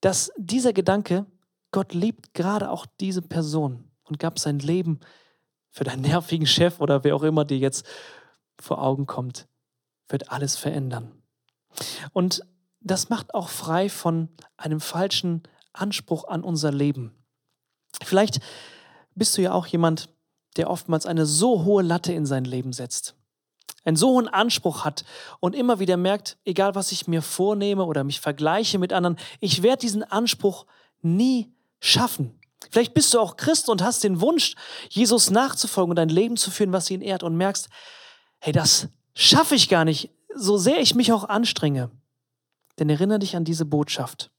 dass 0.00 0.32
dieser 0.36 0.72
Gedanke, 0.72 1.26
Gott 1.70 1.94
liebt 1.94 2.34
gerade 2.34 2.70
auch 2.70 2.86
diese 3.00 3.22
Person 3.22 3.90
und 4.04 4.18
gab 4.18 4.38
sein 4.38 4.58
Leben 4.58 5.00
für 5.70 5.84
deinen 5.84 6.02
nervigen 6.02 6.46
Chef 6.46 6.80
oder 6.80 7.04
wer 7.04 7.16
auch 7.16 7.22
immer 7.22 7.44
dir 7.44 7.58
jetzt 7.58 7.86
vor 8.60 8.82
Augen 8.82 9.06
kommt, 9.06 9.48
wird 10.08 10.30
alles 10.30 10.56
verändern. 10.56 11.10
Und 12.12 12.42
das 12.80 13.08
macht 13.08 13.34
auch 13.34 13.48
frei 13.48 13.88
von 13.88 14.28
einem 14.56 14.80
falschen 14.80 15.42
Anspruch 15.72 16.28
an 16.28 16.44
unser 16.44 16.70
Leben. 16.70 17.14
Vielleicht 18.02 18.40
bist 19.14 19.36
du 19.36 19.42
ja 19.42 19.52
auch 19.52 19.66
jemand, 19.66 20.08
der 20.56 20.70
oftmals 20.70 21.06
eine 21.06 21.26
so 21.26 21.64
hohe 21.64 21.82
Latte 21.82 22.12
in 22.12 22.26
sein 22.26 22.44
Leben 22.44 22.72
setzt, 22.72 23.14
einen 23.84 23.96
so 23.96 24.10
hohen 24.10 24.28
Anspruch 24.28 24.84
hat 24.84 25.04
und 25.40 25.54
immer 25.54 25.78
wieder 25.78 25.96
merkt, 25.96 26.38
egal 26.44 26.74
was 26.74 26.92
ich 26.92 27.06
mir 27.06 27.22
vornehme 27.22 27.84
oder 27.84 28.04
mich 28.04 28.20
vergleiche 28.20 28.78
mit 28.78 28.92
anderen, 28.92 29.18
ich 29.40 29.62
werde 29.62 29.80
diesen 29.80 30.02
Anspruch 30.02 30.66
nie 31.02 31.52
schaffen. 31.80 32.38
Vielleicht 32.70 32.94
bist 32.94 33.12
du 33.12 33.20
auch 33.20 33.36
Christ 33.36 33.68
und 33.68 33.82
hast 33.82 34.04
den 34.04 34.20
Wunsch, 34.20 34.54
Jesus 34.88 35.30
nachzufolgen 35.30 35.90
und 35.90 35.98
ein 35.98 36.08
Leben 36.08 36.36
zu 36.36 36.50
führen, 36.50 36.72
was 36.72 36.90
ihn 36.90 37.02
ehrt 37.02 37.22
und 37.22 37.36
merkst, 37.36 37.68
hey, 38.40 38.52
das 38.52 38.88
schaffe 39.14 39.54
ich 39.54 39.68
gar 39.68 39.84
nicht, 39.84 40.10
so 40.34 40.56
sehr 40.56 40.80
ich 40.80 40.94
mich 40.94 41.12
auch 41.12 41.24
anstrenge. 41.24 41.90
Denn 42.78 42.90
erinnere 42.90 43.20
dich 43.20 43.36
an 43.36 43.44
diese 43.44 43.64
Botschaft. 43.64 44.30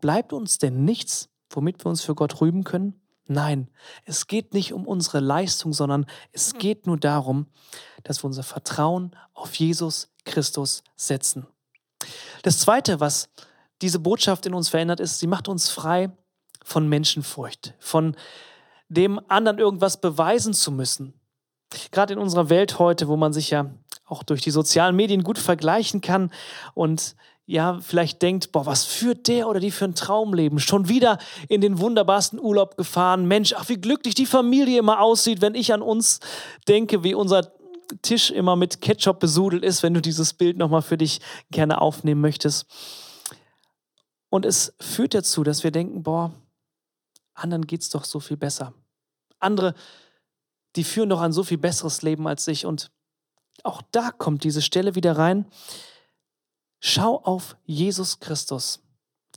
Bleibt 0.00 0.32
uns 0.32 0.58
denn 0.58 0.84
nichts, 0.84 1.28
womit 1.50 1.84
wir 1.84 1.88
uns 1.88 2.02
für 2.02 2.14
Gott 2.14 2.40
rühmen 2.40 2.64
können? 2.64 3.00
Nein, 3.28 3.68
es 4.04 4.26
geht 4.26 4.54
nicht 4.54 4.72
um 4.72 4.86
unsere 4.86 5.20
Leistung, 5.20 5.74
sondern 5.74 6.06
es 6.32 6.54
geht 6.54 6.86
nur 6.86 6.96
darum, 6.96 7.46
dass 8.02 8.22
wir 8.22 8.26
unser 8.26 8.42
Vertrauen 8.42 9.14
auf 9.34 9.54
Jesus 9.54 10.10
Christus 10.24 10.82
setzen. 10.96 11.46
Das 12.42 12.58
Zweite, 12.58 13.00
was 13.00 13.28
diese 13.82 13.98
Botschaft 13.98 14.46
in 14.46 14.54
uns 14.54 14.70
verändert, 14.70 14.98
ist, 14.98 15.18
sie 15.18 15.26
macht 15.26 15.46
uns 15.46 15.68
frei 15.68 16.10
von 16.64 16.88
Menschenfurcht, 16.88 17.74
von 17.78 18.16
dem 18.88 19.20
anderen 19.28 19.58
irgendwas 19.58 20.00
beweisen 20.00 20.54
zu 20.54 20.72
müssen. 20.72 21.12
Gerade 21.90 22.14
in 22.14 22.18
unserer 22.18 22.48
Welt 22.48 22.78
heute, 22.78 23.08
wo 23.08 23.16
man 23.16 23.34
sich 23.34 23.50
ja 23.50 23.70
auch 24.06 24.22
durch 24.22 24.40
die 24.40 24.50
sozialen 24.50 24.96
Medien 24.96 25.22
gut 25.22 25.38
vergleichen 25.38 26.00
kann 26.00 26.32
und 26.72 27.14
ja, 27.50 27.80
vielleicht 27.80 28.20
denkt, 28.20 28.52
boah, 28.52 28.66
was 28.66 28.84
führt 28.84 29.26
der 29.26 29.48
oder 29.48 29.58
die 29.58 29.70
für 29.70 29.86
ein 29.86 29.94
Traumleben? 29.94 30.58
Schon 30.58 30.90
wieder 30.90 31.16
in 31.48 31.62
den 31.62 31.78
wunderbarsten 31.78 32.38
Urlaub 32.38 32.76
gefahren. 32.76 33.26
Mensch, 33.26 33.54
ach, 33.56 33.70
wie 33.70 33.78
glücklich 33.80 34.14
die 34.14 34.26
Familie 34.26 34.78
immer 34.78 35.00
aussieht, 35.00 35.40
wenn 35.40 35.54
ich 35.54 35.72
an 35.72 35.80
uns 35.80 36.20
denke, 36.68 37.04
wie 37.04 37.14
unser 37.14 37.50
Tisch 38.02 38.30
immer 38.30 38.54
mit 38.54 38.82
Ketchup 38.82 39.18
besudelt 39.18 39.64
ist, 39.64 39.82
wenn 39.82 39.94
du 39.94 40.02
dieses 40.02 40.34
Bild 40.34 40.58
nochmal 40.58 40.82
für 40.82 40.98
dich 40.98 41.22
gerne 41.50 41.80
aufnehmen 41.80 42.20
möchtest. 42.20 42.66
Und 44.28 44.44
es 44.44 44.74
führt 44.78 45.14
dazu, 45.14 45.42
dass 45.42 45.64
wir 45.64 45.70
denken, 45.70 46.02
boah, 46.02 46.34
anderen 47.32 47.66
geht 47.66 47.80
es 47.80 47.88
doch 47.88 48.04
so 48.04 48.20
viel 48.20 48.36
besser. 48.36 48.74
Andere, 49.38 49.72
die 50.76 50.84
führen 50.84 51.08
doch 51.08 51.22
ein 51.22 51.32
so 51.32 51.44
viel 51.44 51.56
besseres 51.56 52.02
Leben 52.02 52.28
als 52.28 52.46
ich. 52.46 52.66
Und 52.66 52.90
auch 53.62 53.80
da 53.90 54.10
kommt 54.10 54.44
diese 54.44 54.60
Stelle 54.60 54.94
wieder 54.96 55.16
rein. 55.16 55.46
Schau 56.80 57.18
auf 57.24 57.56
Jesus 57.64 58.20
Christus. 58.20 58.80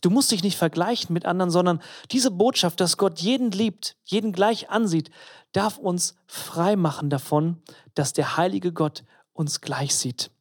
Du 0.02 0.10
musst 0.10 0.32
dich 0.32 0.44
nicht 0.44 0.58
vergleichen 0.58 1.14
mit 1.14 1.26
anderen, 1.26 1.52
sondern 1.52 1.82
diese 2.12 2.32
Botschaft, 2.32 2.80
dass 2.80 2.98
Gott 2.98 3.20
jeden 3.20 3.52
liebt, 3.52 3.96
jeden 4.06 4.32
gleich 4.32 4.70
ansieht, 4.70 5.12
darf 5.52 5.78
uns 5.78 6.16
frei 6.26 6.76
machen 6.76 7.10
davon, 7.10 7.62
dass 7.94 8.14
der 8.14 8.38
heilige 8.38 8.74
Gott 8.74 9.04
uns 9.34 9.62
gleich 9.62 9.96
sieht. 9.96 10.32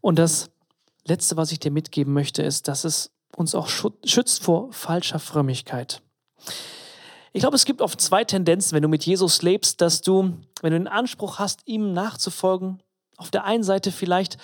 Und 0.00 0.18
das 0.18 0.50
Letzte, 1.04 1.36
was 1.36 1.52
ich 1.52 1.60
dir 1.60 1.70
mitgeben 1.70 2.12
möchte, 2.12 2.42
ist, 2.42 2.66
dass 2.66 2.84
es 2.84 3.12
uns 3.36 3.54
auch 3.54 3.68
schützt 3.68 4.42
vor 4.42 4.72
falscher 4.72 5.20
Frömmigkeit. 5.20 6.02
Ich 7.32 7.40
glaube, 7.40 7.56
es 7.56 7.64
gibt 7.64 7.82
oft 7.82 8.00
zwei 8.00 8.24
Tendenzen, 8.24 8.74
wenn 8.74 8.82
du 8.82 8.88
mit 8.88 9.04
Jesus 9.04 9.42
lebst, 9.42 9.80
dass 9.80 10.00
du, 10.00 10.36
wenn 10.62 10.72
du 10.72 10.78
den 10.78 10.88
Anspruch 10.88 11.38
hast, 11.38 11.60
ihm 11.66 11.92
nachzufolgen, 11.92 12.82
auf 13.18 13.30
der 13.30 13.44
einen 13.44 13.62
Seite 13.62 13.92
vielleicht 13.92 14.38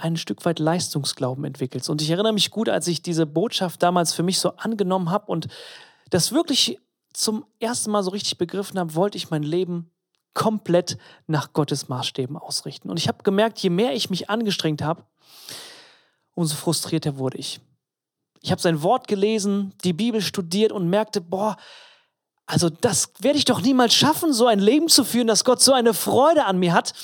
ein 0.00 0.16
Stück 0.16 0.44
weit 0.44 0.58
Leistungsglauben 0.58 1.44
entwickelst. 1.44 1.90
Und 1.90 2.02
ich 2.02 2.10
erinnere 2.10 2.32
mich 2.32 2.50
gut, 2.50 2.68
als 2.68 2.86
ich 2.88 3.02
diese 3.02 3.26
Botschaft 3.26 3.82
damals 3.82 4.12
für 4.12 4.22
mich 4.22 4.38
so 4.38 4.50
angenommen 4.56 5.10
habe 5.10 5.26
und 5.26 5.48
das 6.10 6.32
wirklich 6.32 6.78
zum 7.12 7.44
ersten 7.58 7.90
Mal 7.90 8.02
so 8.02 8.10
richtig 8.10 8.38
begriffen 8.38 8.78
habe, 8.78 8.94
wollte 8.94 9.18
ich 9.18 9.30
mein 9.30 9.42
Leben 9.42 9.90
komplett 10.32 10.96
nach 11.26 11.52
Gottes 11.52 11.88
Maßstäben 11.88 12.36
ausrichten. 12.36 12.88
Und 12.88 12.98
ich 12.98 13.08
habe 13.08 13.22
gemerkt, 13.22 13.58
je 13.58 13.70
mehr 13.70 13.94
ich 13.94 14.10
mich 14.10 14.30
angestrengt 14.30 14.82
habe, 14.82 15.04
umso 16.34 16.54
frustrierter 16.54 17.18
wurde 17.18 17.38
ich. 17.38 17.60
Ich 18.40 18.50
habe 18.50 18.62
sein 18.62 18.82
Wort 18.82 19.06
gelesen, 19.08 19.74
die 19.84 19.92
Bibel 19.92 20.22
studiert 20.22 20.72
und 20.72 20.88
merkte, 20.88 21.20
boah, 21.20 21.56
also 22.46 22.70
das 22.70 23.12
werde 23.18 23.38
ich 23.38 23.44
doch 23.44 23.60
niemals 23.60 23.94
schaffen, 23.94 24.32
so 24.32 24.46
ein 24.46 24.60
Leben 24.60 24.88
zu 24.88 25.04
führen, 25.04 25.26
dass 25.26 25.44
Gott 25.44 25.60
so 25.60 25.72
eine 25.72 25.94
Freude 25.94 26.46
an 26.46 26.58
mir 26.58 26.72
hat. 26.72 26.94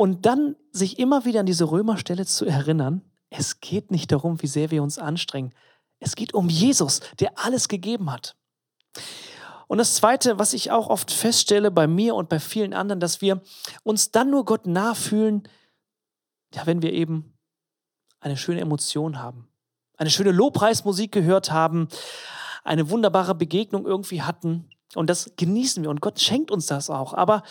Und 0.00 0.24
dann 0.24 0.56
sich 0.72 0.98
immer 0.98 1.26
wieder 1.26 1.40
an 1.40 1.46
diese 1.46 1.70
Römerstelle 1.70 2.24
zu 2.24 2.46
erinnern, 2.46 3.02
es 3.28 3.60
geht 3.60 3.90
nicht 3.90 4.10
darum, 4.10 4.40
wie 4.40 4.46
sehr 4.46 4.70
wir 4.70 4.82
uns 4.82 4.96
anstrengen. 4.96 5.52
Es 5.98 6.16
geht 6.16 6.32
um 6.32 6.48
Jesus, 6.48 7.00
der 7.18 7.32
alles 7.38 7.68
gegeben 7.68 8.10
hat. 8.10 8.34
Und 9.66 9.76
das 9.76 9.96
Zweite, 9.96 10.38
was 10.38 10.54
ich 10.54 10.70
auch 10.70 10.88
oft 10.88 11.10
feststelle 11.10 11.70
bei 11.70 11.86
mir 11.86 12.14
und 12.14 12.30
bei 12.30 12.40
vielen 12.40 12.72
anderen, 12.72 12.98
dass 12.98 13.20
wir 13.20 13.42
uns 13.82 14.10
dann 14.10 14.30
nur 14.30 14.46
Gott 14.46 14.66
nachfühlen, 14.66 15.46
ja, 16.54 16.64
wenn 16.64 16.80
wir 16.80 16.94
eben 16.94 17.36
eine 18.20 18.38
schöne 18.38 18.62
Emotion 18.62 19.18
haben, 19.18 19.50
eine 19.98 20.08
schöne 20.08 20.32
Lobpreismusik 20.32 21.12
gehört 21.12 21.50
haben, 21.50 21.88
eine 22.64 22.88
wunderbare 22.88 23.34
Begegnung 23.34 23.84
irgendwie 23.84 24.22
hatten 24.22 24.69
und 24.96 25.08
das 25.08 25.32
genießen 25.36 25.82
wir 25.82 25.90
und 25.90 26.00
Gott 26.00 26.20
schenkt 26.20 26.50
uns 26.50 26.66
das 26.66 26.90
auch. 26.90 27.14
Aber 27.14 27.42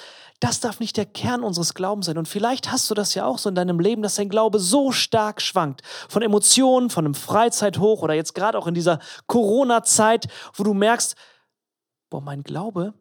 das 0.41 0.59
darf 0.59 0.79
nicht 0.79 0.97
der 0.97 1.05
Kern 1.05 1.43
unseres 1.43 1.73
Glaubens 1.73 2.07
sein. 2.07 2.17
Und 2.17 2.27
vielleicht 2.27 2.71
hast 2.71 2.89
du 2.89 2.95
das 2.95 3.13
ja 3.13 3.25
auch 3.25 3.37
so 3.37 3.47
in 3.47 3.55
deinem 3.55 3.79
Leben, 3.79 4.01
dass 4.01 4.15
dein 4.15 4.29
Glaube 4.29 4.59
so 4.59 4.91
stark 4.91 5.41
schwankt. 5.41 5.81
Von 6.09 6.21
Emotionen, 6.21 6.89
von 6.89 7.05
einem 7.05 7.15
Freizeithoch 7.15 8.01
oder 8.01 8.13
jetzt 8.13 8.35
gerade 8.35 8.57
auch 8.57 8.67
in 8.67 8.73
dieser 8.73 8.99
Corona-Zeit, 9.27 10.27
wo 10.53 10.63
du 10.63 10.73
merkst, 10.73 11.15
boah, 12.09 12.21
mein 12.21 12.43
Glaube, 12.43 12.93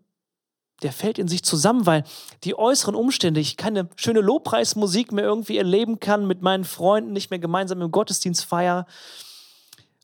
der 0.82 0.92
fällt 0.92 1.18
in 1.18 1.26
sich 1.26 1.42
zusammen, 1.42 1.86
weil 1.86 2.04
die 2.44 2.56
äußeren 2.56 2.94
Umstände, 2.94 3.40
ich 3.40 3.56
keine 3.56 3.88
schöne 3.96 4.20
Lobpreismusik 4.20 5.10
mehr 5.10 5.24
irgendwie 5.24 5.58
erleben 5.58 5.98
kann, 5.98 6.28
mit 6.28 6.42
meinen 6.42 6.64
Freunden 6.64 7.12
nicht 7.12 7.30
mehr 7.30 7.40
gemeinsam 7.40 7.82
im 7.82 7.90
Gottesdienst 7.90 8.44
feiere. 8.44 8.86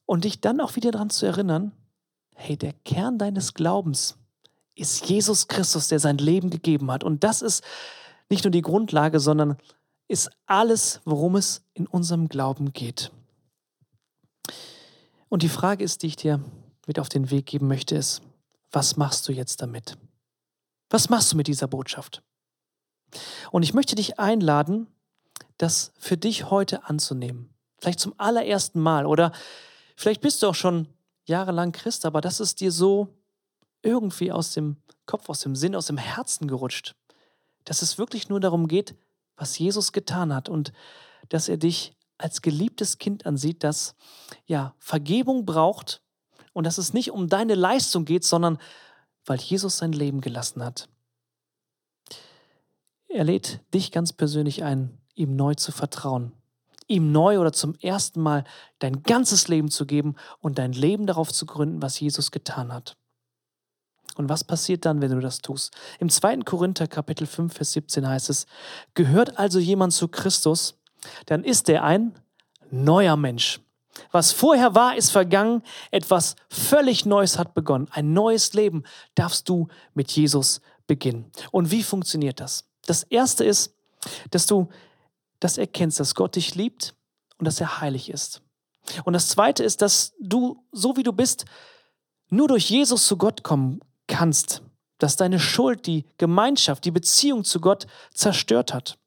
Und 0.07 0.25
dich 0.25 0.41
dann 0.41 0.61
auch 0.61 0.75
wieder 0.75 0.91
daran 0.91 1.11
zu 1.11 1.25
erinnern, 1.25 1.73
hey, 2.35 2.57
der 2.57 2.73
Kern 2.85 3.19
deines 3.19 3.55
Glaubens, 3.55 4.19
ist 4.75 5.07
Jesus 5.07 5.49
Christus, 5.49 5.89
der 5.89 6.01
sein 6.01 6.19
Leben 6.19 6.51
gegeben 6.51 6.91
hat. 6.91 7.05
Und 7.05 7.25
das 7.25 7.43
ist 7.43 7.63
nicht 8.29 8.45
nur 8.45 8.51
die 8.51 8.63
Grundlage, 8.63 9.21
sondern 9.21 9.57
ist 10.09 10.31
alles, 10.47 11.01
worum 11.05 11.37
es 11.37 11.63
in 11.75 11.87
unserem 11.87 12.29
Glauben 12.29 12.73
geht. 12.73 13.11
Und 15.29 15.43
die 15.43 15.49
Frage 15.49 15.85
ist, 15.85 16.03
die 16.03 16.09
ich 16.09 16.17
dir 16.17 16.43
mit 16.87 16.99
auf 16.99 17.09
den 17.09 17.31
Weg 17.31 17.47
geben 17.47 17.67
möchte, 17.69 17.97
ist, 17.97 18.23
was 18.71 18.97
machst 18.97 19.27
du 19.29 19.33
jetzt 19.33 19.63
damit? 19.63 19.97
Was 20.91 21.09
machst 21.09 21.33
du 21.33 21.37
mit 21.37 21.47
dieser 21.47 21.67
Botschaft? 21.67 22.23
Und 23.51 23.63
ich 23.63 23.75
möchte 23.75 23.95
dich 23.95 24.19
einladen, 24.19 24.89
das 25.57 25.93
für 25.99 26.17
dich 26.17 26.51
heute 26.51 26.85
anzunehmen. 26.85 27.55
Vielleicht 27.79 28.01
zum 28.01 28.15
allerersten 28.19 28.81
Mal 28.81 29.07
oder 29.07 29.33
vielleicht 29.97 30.21
bist 30.21 30.43
du 30.43 30.49
auch 30.49 30.55
schon 30.55 30.89
jahrelang 31.25 31.73
Christ, 31.73 32.05
aber 32.05 32.21
das 32.21 32.41
ist 32.41 32.61
dir 32.61 32.73
so 32.73 33.09
irgendwie 33.85 34.33
aus 34.33 34.53
dem 34.53 34.77
Kopf, 35.07 35.29
aus 35.29 35.41
dem 35.41 35.55
Sinn, 35.55 35.77
aus 35.77 35.87
dem 35.87 35.99
Herzen 35.99 36.49
gerutscht. 36.49 36.97
Dass 37.65 37.83
es 37.83 37.99
wirklich 37.99 38.29
nur 38.29 38.41
darum 38.41 38.69
geht, 38.69 38.95
was 39.37 39.59
Jesus 39.59 39.93
getan 39.93 40.35
hat 40.35 40.49
und 40.49 40.73
dass 41.29 41.49
er 41.49 41.57
dich 41.57 41.97
als 42.19 42.43
geliebtes 42.43 42.99
Kind 42.99 43.27
ansieht, 43.27 43.65
das 43.65 43.97
ja 44.47 44.75
Vergebung 44.79 45.45
braucht 45.45 46.03
und 46.53 46.65
dass 46.65 46.79
es 46.79 46.93
nicht 46.93 47.11
um 47.11 47.29
deine 47.29 47.55
Leistung 47.55 48.05
geht, 48.05 48.25
sondern 48.25 48.59
weil 49.27 49.39
Jesus 49.39 49.79
sein 49.79 49.93
Leben 49.93 50.21
gelassen 50.21 50.63
hat. 50.63 50.89
Er 53.09 53.25
lädt 53.25 53.61
dich 53.73 53.93
ganz 53.93 54.13
persönlich 54.13 54.65
ein, 54.65 54.99
ihm 55.15 55.37
neu 55.37 55.55
zu 55.55 55.73
vertrauen, 55.73 56.33
ihm 56.87 57.13
neu 57.13 57.39
oder 57.39 57.53
zum 57.53 57.75
ersten 57.77 58.21
Mal 58.21 58.45
dein 58.79 59.03
ganzes 59.03 59.49
Leben 59.49 59.71
zu 59.71 59.87
geben 59.87 60.17
und 60.41 60.59
dein 60.59 60.73
Leben 60.73 61.07
darauf 61.07 61.33
zu 61.33 61.47
gründen, 61.47 61.83
was 61.83 61.99
Jesus 61.99 62.31
getan 62.31 62.73
hat. 62.73 62.97
Und 64.15 64.29
was 64.29 64.45
passiert 64.45 64.85
dann, 64.85 65.01
wenn 65.01 65.11
du 65.11 65.21
das 65.21 65.39
tust? 65.39 65.73
Im 65.99 66.09
2. 66.09 66.39
Korinther 66.39 66.87
Kapitel 66.87 67.27
5, 67.27 67.53
Vers 67.53 67.73
17 67.73 68.07
heißt 68.09 68.31
es, 68.31 68.47
gehört 68.95 69.39
also 69.39 69.59
jemand 69.59 69.93
zu 69.93 70.09
Christus, 70.09 70.79
dann 71.27 71.45
ist 71.45 71.69
er 71.69 71.85
ein 71.85 72.15
neuer 72.71 73.17
Mensch. 73.17 73.61
Was 74.11 74.33
vorher 74.33 74.75
war, 74.75 74.97
ist 74.97 75.11
vergangen, 75.11 75.63
etwas 75.91 76.37
völlig 76.49 77.07
Neues 77.07 77.39
hat 77.39 77.55
begonnen. 77.55 77.89
Ein 77.91 78.13
neues 78.13 78.53
Leben 78.53 78.85
darfst 79.15 79.49
du 79.49 79.69
mit 79.95 80.11
Jesus 80.13 80.61
beginnen. 80.87 81.31
Und 81.51 81.71
wie 81.71 81.83
funktioniert 81.83 82.41
das? 82.41 82.65
Das 82.87 83.05
Erste 83.05 83.45
ist, 83.45 83.75
dass 84.31 84.47
du 84.47 84.69
das 85.41 85.59
erkennst, 85.59 86.01
dass 86.01 86.15
Gott 86.15 86.37
dich 86.37 86.55
liebt 86.55 86.95
und 87.39 87.47
dass 87.47 87.61
er 87.61 87.81
heilig 87.81 88.11
ist. 88.11 88.43
Und 89.05 89.15
das 89.15 89.29
Zweite 89.29 89.65
ist, 89.65 89.81
dass 89.83 90.15
du, 90.21 90.63
so 90.73 90.97
wie 90.97 91.03
du 91.03 91.13
bist, 91.13 91.45
nur 92.29 92.49
durch 92.49 92.69
Jesus 92.69 93.07
zu 93.07 93.17
Gott 93.17 93.43
kommen 93.43 93.81
kannst, 94.07 94.63
dass 94.99 95.17
deine 95.17 95.41
Schuld 95.41 95.87
die 95.87 96.05
Gemeinschaft, 96.19 96.85
die 96.85 96.91
Beziehung 96.91 97.45
zu 97.45 97.61
Gott 97.61 97.87
zerstört 98.13 98.73
hat. 98.73 98.99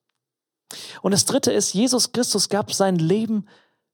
Und 1.01 1.11
das 1.11 1.25
Dritte 1.25 1.51
ist, 1.51 1.73
Jesus 1.73 2.11
Christus 2.11 2.49
gab 2.49 2.73
sein 2.73 2.97
Leben 2.97 3.45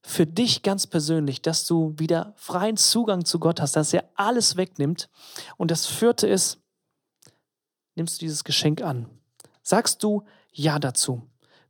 für 0.06 0.26
dich 0.26 0.64
ganz 0.64 0.86
persönlich, 0.86 1.42
dass 1.42 1.66
du 1.66 1.94
wieder 1.98 2.34
freien 2.36 2.78
Zugang 2.78 3.26
zu 3.26 3.40
Gott 3.40 3.62
hast, 3.62 3.76
dass 3.76 3.94
er 3.94 4.10
alles 4.16 4.58
wegnimmt. 4.58 5.10
Und 5.58 5.72
das 5.72 5.86
Vierte 5.86 6.28
ist, 6.28 6.60
nimmst 7.96 8.22
du 8.22 8.26
dieses 8.26 8.44
Geschenk 8.44 8.82
an. 8.82 9.10
Sagst 9.62 10.04
du 10.04 10.24
Ja 10.52 10.80
dazu? 10.80 11.22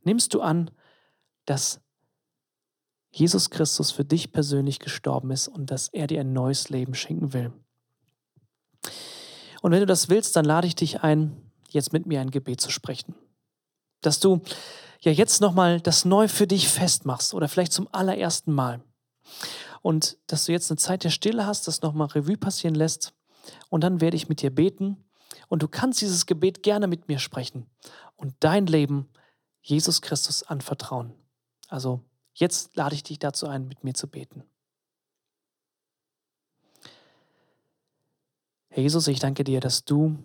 Nimmst 0.02 0.34
du 0.34 0.40
an, 0.40 0.70
dass 1.44 1.80
Jesus 3.12 3.50
Christus 3.50 3.92
für 3.92 4.04
dich 4.04 4.32
persönlich 4.32 4.80
gestorben 4.80 5.30
ist 5.30 5.46
und 5.46 5.70
dass 5.70 5.88
er 5.88 6.08
dir 6.08 6.20
ein 6.20 6.32
neues 6.32 6.70
Leben 6.70 6.94
schenken 6.94 7.32
will? 7.32 7.52
Und 9.64 9.72
wenn 9.72 9.80
du 9.80 9.86
das 9.86 10.10
willst, 10.10 10.36
dann 10.36 10.44
lade 10.44 10.66
ich 10.66 10.74
dich 10.74 11.00
ein, 11.00 11.40
jetzt 11.70 11.94
mit 11.94 12.04
mir 12.04 12.20
ein 12.20 12.30
Gebet 12.30 12.60
zu 12.60 12.70
sprechen. 12.70 13.14
Dass 14.02 14.20
du 14.20 14.42
ja 15.00 15.10
jetzt 15.10 15.40
nochmal 15.40 15.80
das 15.80 16.04
neu 16.04 16.28
für 16.28 16.46
dich 16.46 16.68
festmachst 16.68 17.32
oder 17.32 17.48
vielleicht 17.48 17.72
zum 17.72 17.88
allerersten 17.90 18.52
Mal. 18.52 18.82
Und 19.80 20.18
dass 20.26 20.44
du 20.44 20.52
jetzt 20.52 20.70
eine 20.70 20.76
Zeit 20.76 21.02
der 21.02 21.08
Stille 21.08 21.46
hast, 21.46 21.66
das 21.66 21.80
nochmal 21.80 22.08
Revue 22.08 22.36
passieren 22.36 22.74
lässt. 22.74 23.14
Und 23.70 23.82
dann 23.82 24.02
werde 24.02 24.18
ich 24.18 24.28
mit 24.28 24.42
dir 24.42 24.54
beten. 24.54 25.02
Und 25.48 25.62
du 25.62 25.68
kannst 25.68 26.02
dieses 26.02 26.26
Gebet 26.26 26.62
gerne 26.62 26.86
mit 26.86 27.08
mir 27.08 27.18
sprechen 27.18 27.64
und 28.16 28.34
dein 28.40 28.66
Leben 28.66 29.08
Jesus 29.62 30.02
Christus 30.02 30.42
anvertrauen. 30.42 31.14
Also 31.68 32.02
jetzt 32.34 32.76
lade 32.76 32.94
ich 32.94 33.02
dich 33.02 33.18
dazu 33.18 33.46
ein, 33.46 33.66
mit 33.66 33.82
mir 33.82 33.94
zu 33.94 34.08
beten. 34.08 34.44
Herr 38.74 38.82
Jesus, 38.82 39.06
ich 39.06 39.20
danke 39.20 39.44
dir, 39.44 39.60
dass 39.60 39.84
du 39.84 40.18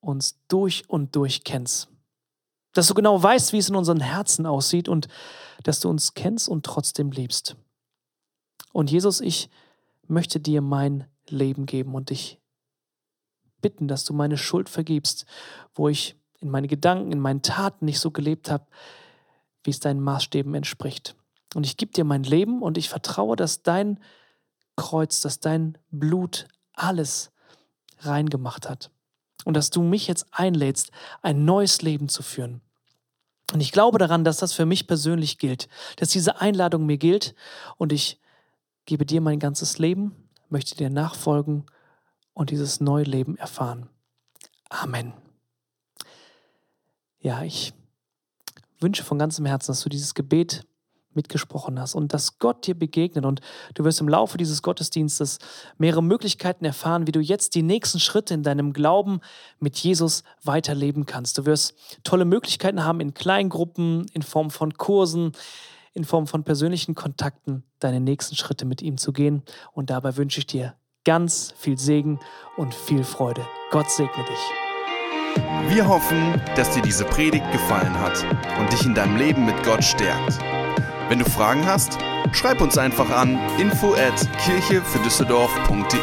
uns 0.00 0.38
durch 0.48 0.84
und 0.86 1.16
durch 1.16 1.44
kennst. 1.44 1.88
Dass 2.74 2.88
du 2.88 2.92
genau 2.92 3.22
weißt, 3.22 3.54
wie 3.54 3.58
es 3.58 3.70
in 3.70 3.74
unseren 3.74 4.00
Herzen 4.00 4.44
aussieht 4.44 4.86
und 4.86 5.08
dass 5.62 5.80
du 5.80 5.88
uns 5.88 6.12
kennst 6.12 6.46
und 6.46 6.66
trotzdem 6.66 7.10
liebst. 7.10 7.56
Und 8.74 8.90
Jesus, 8.90 9.22
ich 9.22 9.48
möchte 10.06 10.40
dir 10.40 10.60
mein 10.60 11.06
Leben 11.26 11.64
geben 11.64 11.94
und 11.94 12.10
dich 12.10 12.38
bitten, 13.62 13.88
dass 13.88 14.04
du 14.04 14.12
meine 14.12 14.36
Schuld 14.36 14.68
vergibst, 14.68 15.24
wo 15.74 15.88
ich 15.88 16.16
in 16.40 16.50
meine 16.50 16.68
Gedanken, 16.68 17.12
in 17.12 17.20
meinen 17.20 17.40
Taten 17.40 17.86
nicht 17.86 17.98
so 17.98 18.10
gelebt 18.10 18.50
habe, 18.50 18.66
wie 19.64 19.70
es 19.70 19.80
deinen 19.80 20.02
Maßstäben 20.02 20.54
entspricht. 20.54 21.16
Und 21.54 21.64
ich 21.64 21.78
gebe 21.78 21.92
dir 21.92 22.04
mein 22.04 22.24
Leben 22.24 22.60
und 22.60 22.76
ich 22.76 22.90
vertraue, 22.90 23.36
dass 23.36 23.62
dein 23.62 24.00
Kreuz, 24.76 25.22
dass 25.22 25.40
dein 25.40 25.78
Blut 25.90 26.46
alles 26.76 27.32
reingemacht 28.00 28.68
hat. 28.68 28.90
Und 29.44 29.54
dass 29.54 29.70
du 29.70 29.82
mich 29.82 30.06
jetzt 30.06 30.26
einlädst, 30.30 30.90
ein 31.22 31.44
neues 31.44 31.82
Leben 31.82 32.08
zu 32.08 32.22
führen. 32.22 32.60
Und 33.52 33.60
ich 33.60 33.72
glaube 33.72 33.98
daran, 33.98 34.24
dass 34.24 34.38
das 34.38 34.52
für 34.52 34.66
mich 34.66 34.86
persönlich 34.86 35.38
gilt, 35.38 35.68
dass 35.96 36.08
diese 36.08 36.40
Einladung 36.40 36.84
mir 36.84 36.98
gilt 36.98 37.34
und 37.76 37.92
ich 37.92 38.20
gebe 38.86 39.06
dir 39.06 39.20
mein 39.20 39.38
ganzes 39.38 39.78
Leben, 39.78 40.28
möchte 40.48 40.76
dir 40.76 40.90
nachfolgen 40.90 41.66
und 42.34 42.50
dieses 42.50 42.80
neue 42.80 43.04
Leben 43.04 43.36
erfahren. 43.36 43.88
Amen. 44.68 45.12
Ja, 47.20 47.42
ich 47.42 47.72
wünsche 48.80 49.04
von 49.04 49.18
ganzem 49.18 49.46
Herzen, 49.46 49.72
dass 49.72 49.82
du 49.82 49.88
dieses 49.88 50.14
Gebet 50.14 50.66
mitgesprochen 51.16 51.80
hast 51.80 51.94
und 51.94 52.14
dass 52.14 52.38
Gott 52.38 52.66
dir 52.66 52.78
begegnet 52.78 53.24
und 53.24 53.40
du 53.74 53.84
wirst 53.84 54.00
im 54.00 54.08
Laufe 54.08 54.38
dieses 54.38 54.62
Gottesdienstes 54.62 55.38
mehrere 55.78 56.02
Möglichkeiten 56.02 56.64
erfahren, 56.64 57.06
wie 57.06 57.12
du 57.12 57.20
jetzt 57.20 57.54
die 57.54 57.62
nächsten 57.62 57.98
Schritte 57.98 58.34
in 58.34 58.42
deinem 58.42 58.72
Glauben 58.72 59.20
mit 59.58 59.76
Jesus 59.76 60.22
weiterleben 60.42 61.06
kannst. 61.06 61.38
Du 61.38 61.46
wirst 61.46 61.74
tolle 62.04 62.24
Möglichkeiten 62.24 62.84
haben 62.84 63.00
in 63.00 63.14
Kleingruppen, 63.14 64.06
in 64.12 64.22
Form 64.22 64.50
von 64.50 64.74
Kursen, 64.74 65.32
in 65.94 66.04
Form 66.04 66.26
von 66.26 66.44
persönlichen 66.44 66.94
Kontakten, 66.94 67.64
deine 67.78 68.00
nächsten 68.00 68.36
Schritte 68.36 68.66
mit 68.66 68.82
ihm 68.82 68.98
zu 68.98 69.12
gehen 69.12 69.42
und 69.72 69.90
dabei 69.90 70.16
wünsche 70.16 70.40
ich 70.40 70.46
dir 70.46 70.74
ganz 71.04 71.54
viel 71.56 71.78
Segen 71.78 72.20
und 72.56 72.74
viel 72.74 73.04
Freude. 73.04 73.46
Gott 73.70 73.90
segne 73.90 74.24
dich. 74.24 74.66
Wir 75.68 75.86
hoffen, 75.86 76.40
dass 76.56 76.70
dir 76.72 76.82
diese 76.82 77.04
Predigt 77.04 77.50
gefallen 77.52 77.98
hat 77.98 78.24
und 78.58 78.72
dich 78.72 78.84
in 78.84 78.94
deinem 78.94 79.16
Leben 79.16 79.44
mit 79.44 79.62
Gott 79.64 79.84
stärkt. 79.84 80.38
Wenn 81.08 81.20
du 81.20 81.24
Fragen 81.24 81.64
hast, 81.64 81.98
schreib 82.32 82.60
uns 82.60 82.76
einfach 82.76 83.08
an 83.10 83.38
info 83.58 83.94
at 83.94 84.28
kirchefürdüsseldorf.de. 84.44 86.00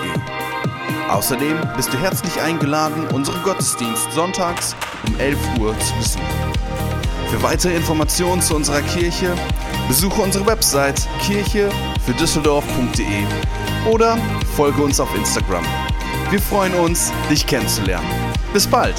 Außerdem 1.10 1.60
bist 1.76 1.92
du 1.94 1.98
herzlich 1.98 2.42
eingeladen, 2.42 3.06
unseren 3.14 3.44
Gottesdienst 3.44 4.14
sonntags 4.14 4.74
um 5.08 5.20
11 5.20 5.38
Uhr 5.60 5.78
zu 5.80 5.94
besuchen. 5.96 6.24
Für 7.30 7.44
weitere 7.44 7.76
Informationen 7.76 8.42
zu 8.42 8.56
unserer 8.56 8.82
Kirche 8.82 9.36
besuche 9.88 10.22
unsere 10.22 10.46
Website 10.46 11.08
kirchefürdüsseldorf.de 11.22 13.26
oder 13.92 14.18
folge 14.56 14.82
uns 14.82 15.02
auf 15.02 15.14
Instagram. 15.16 15.66
Wir 16.30 16.40
freuen 16.40 16.74
uns, 16.76 17.12
dich 17.30 17.46
kennenzulernen. 17.46 18.08
Bis 18.54 18.66
bald! 18.66 18.96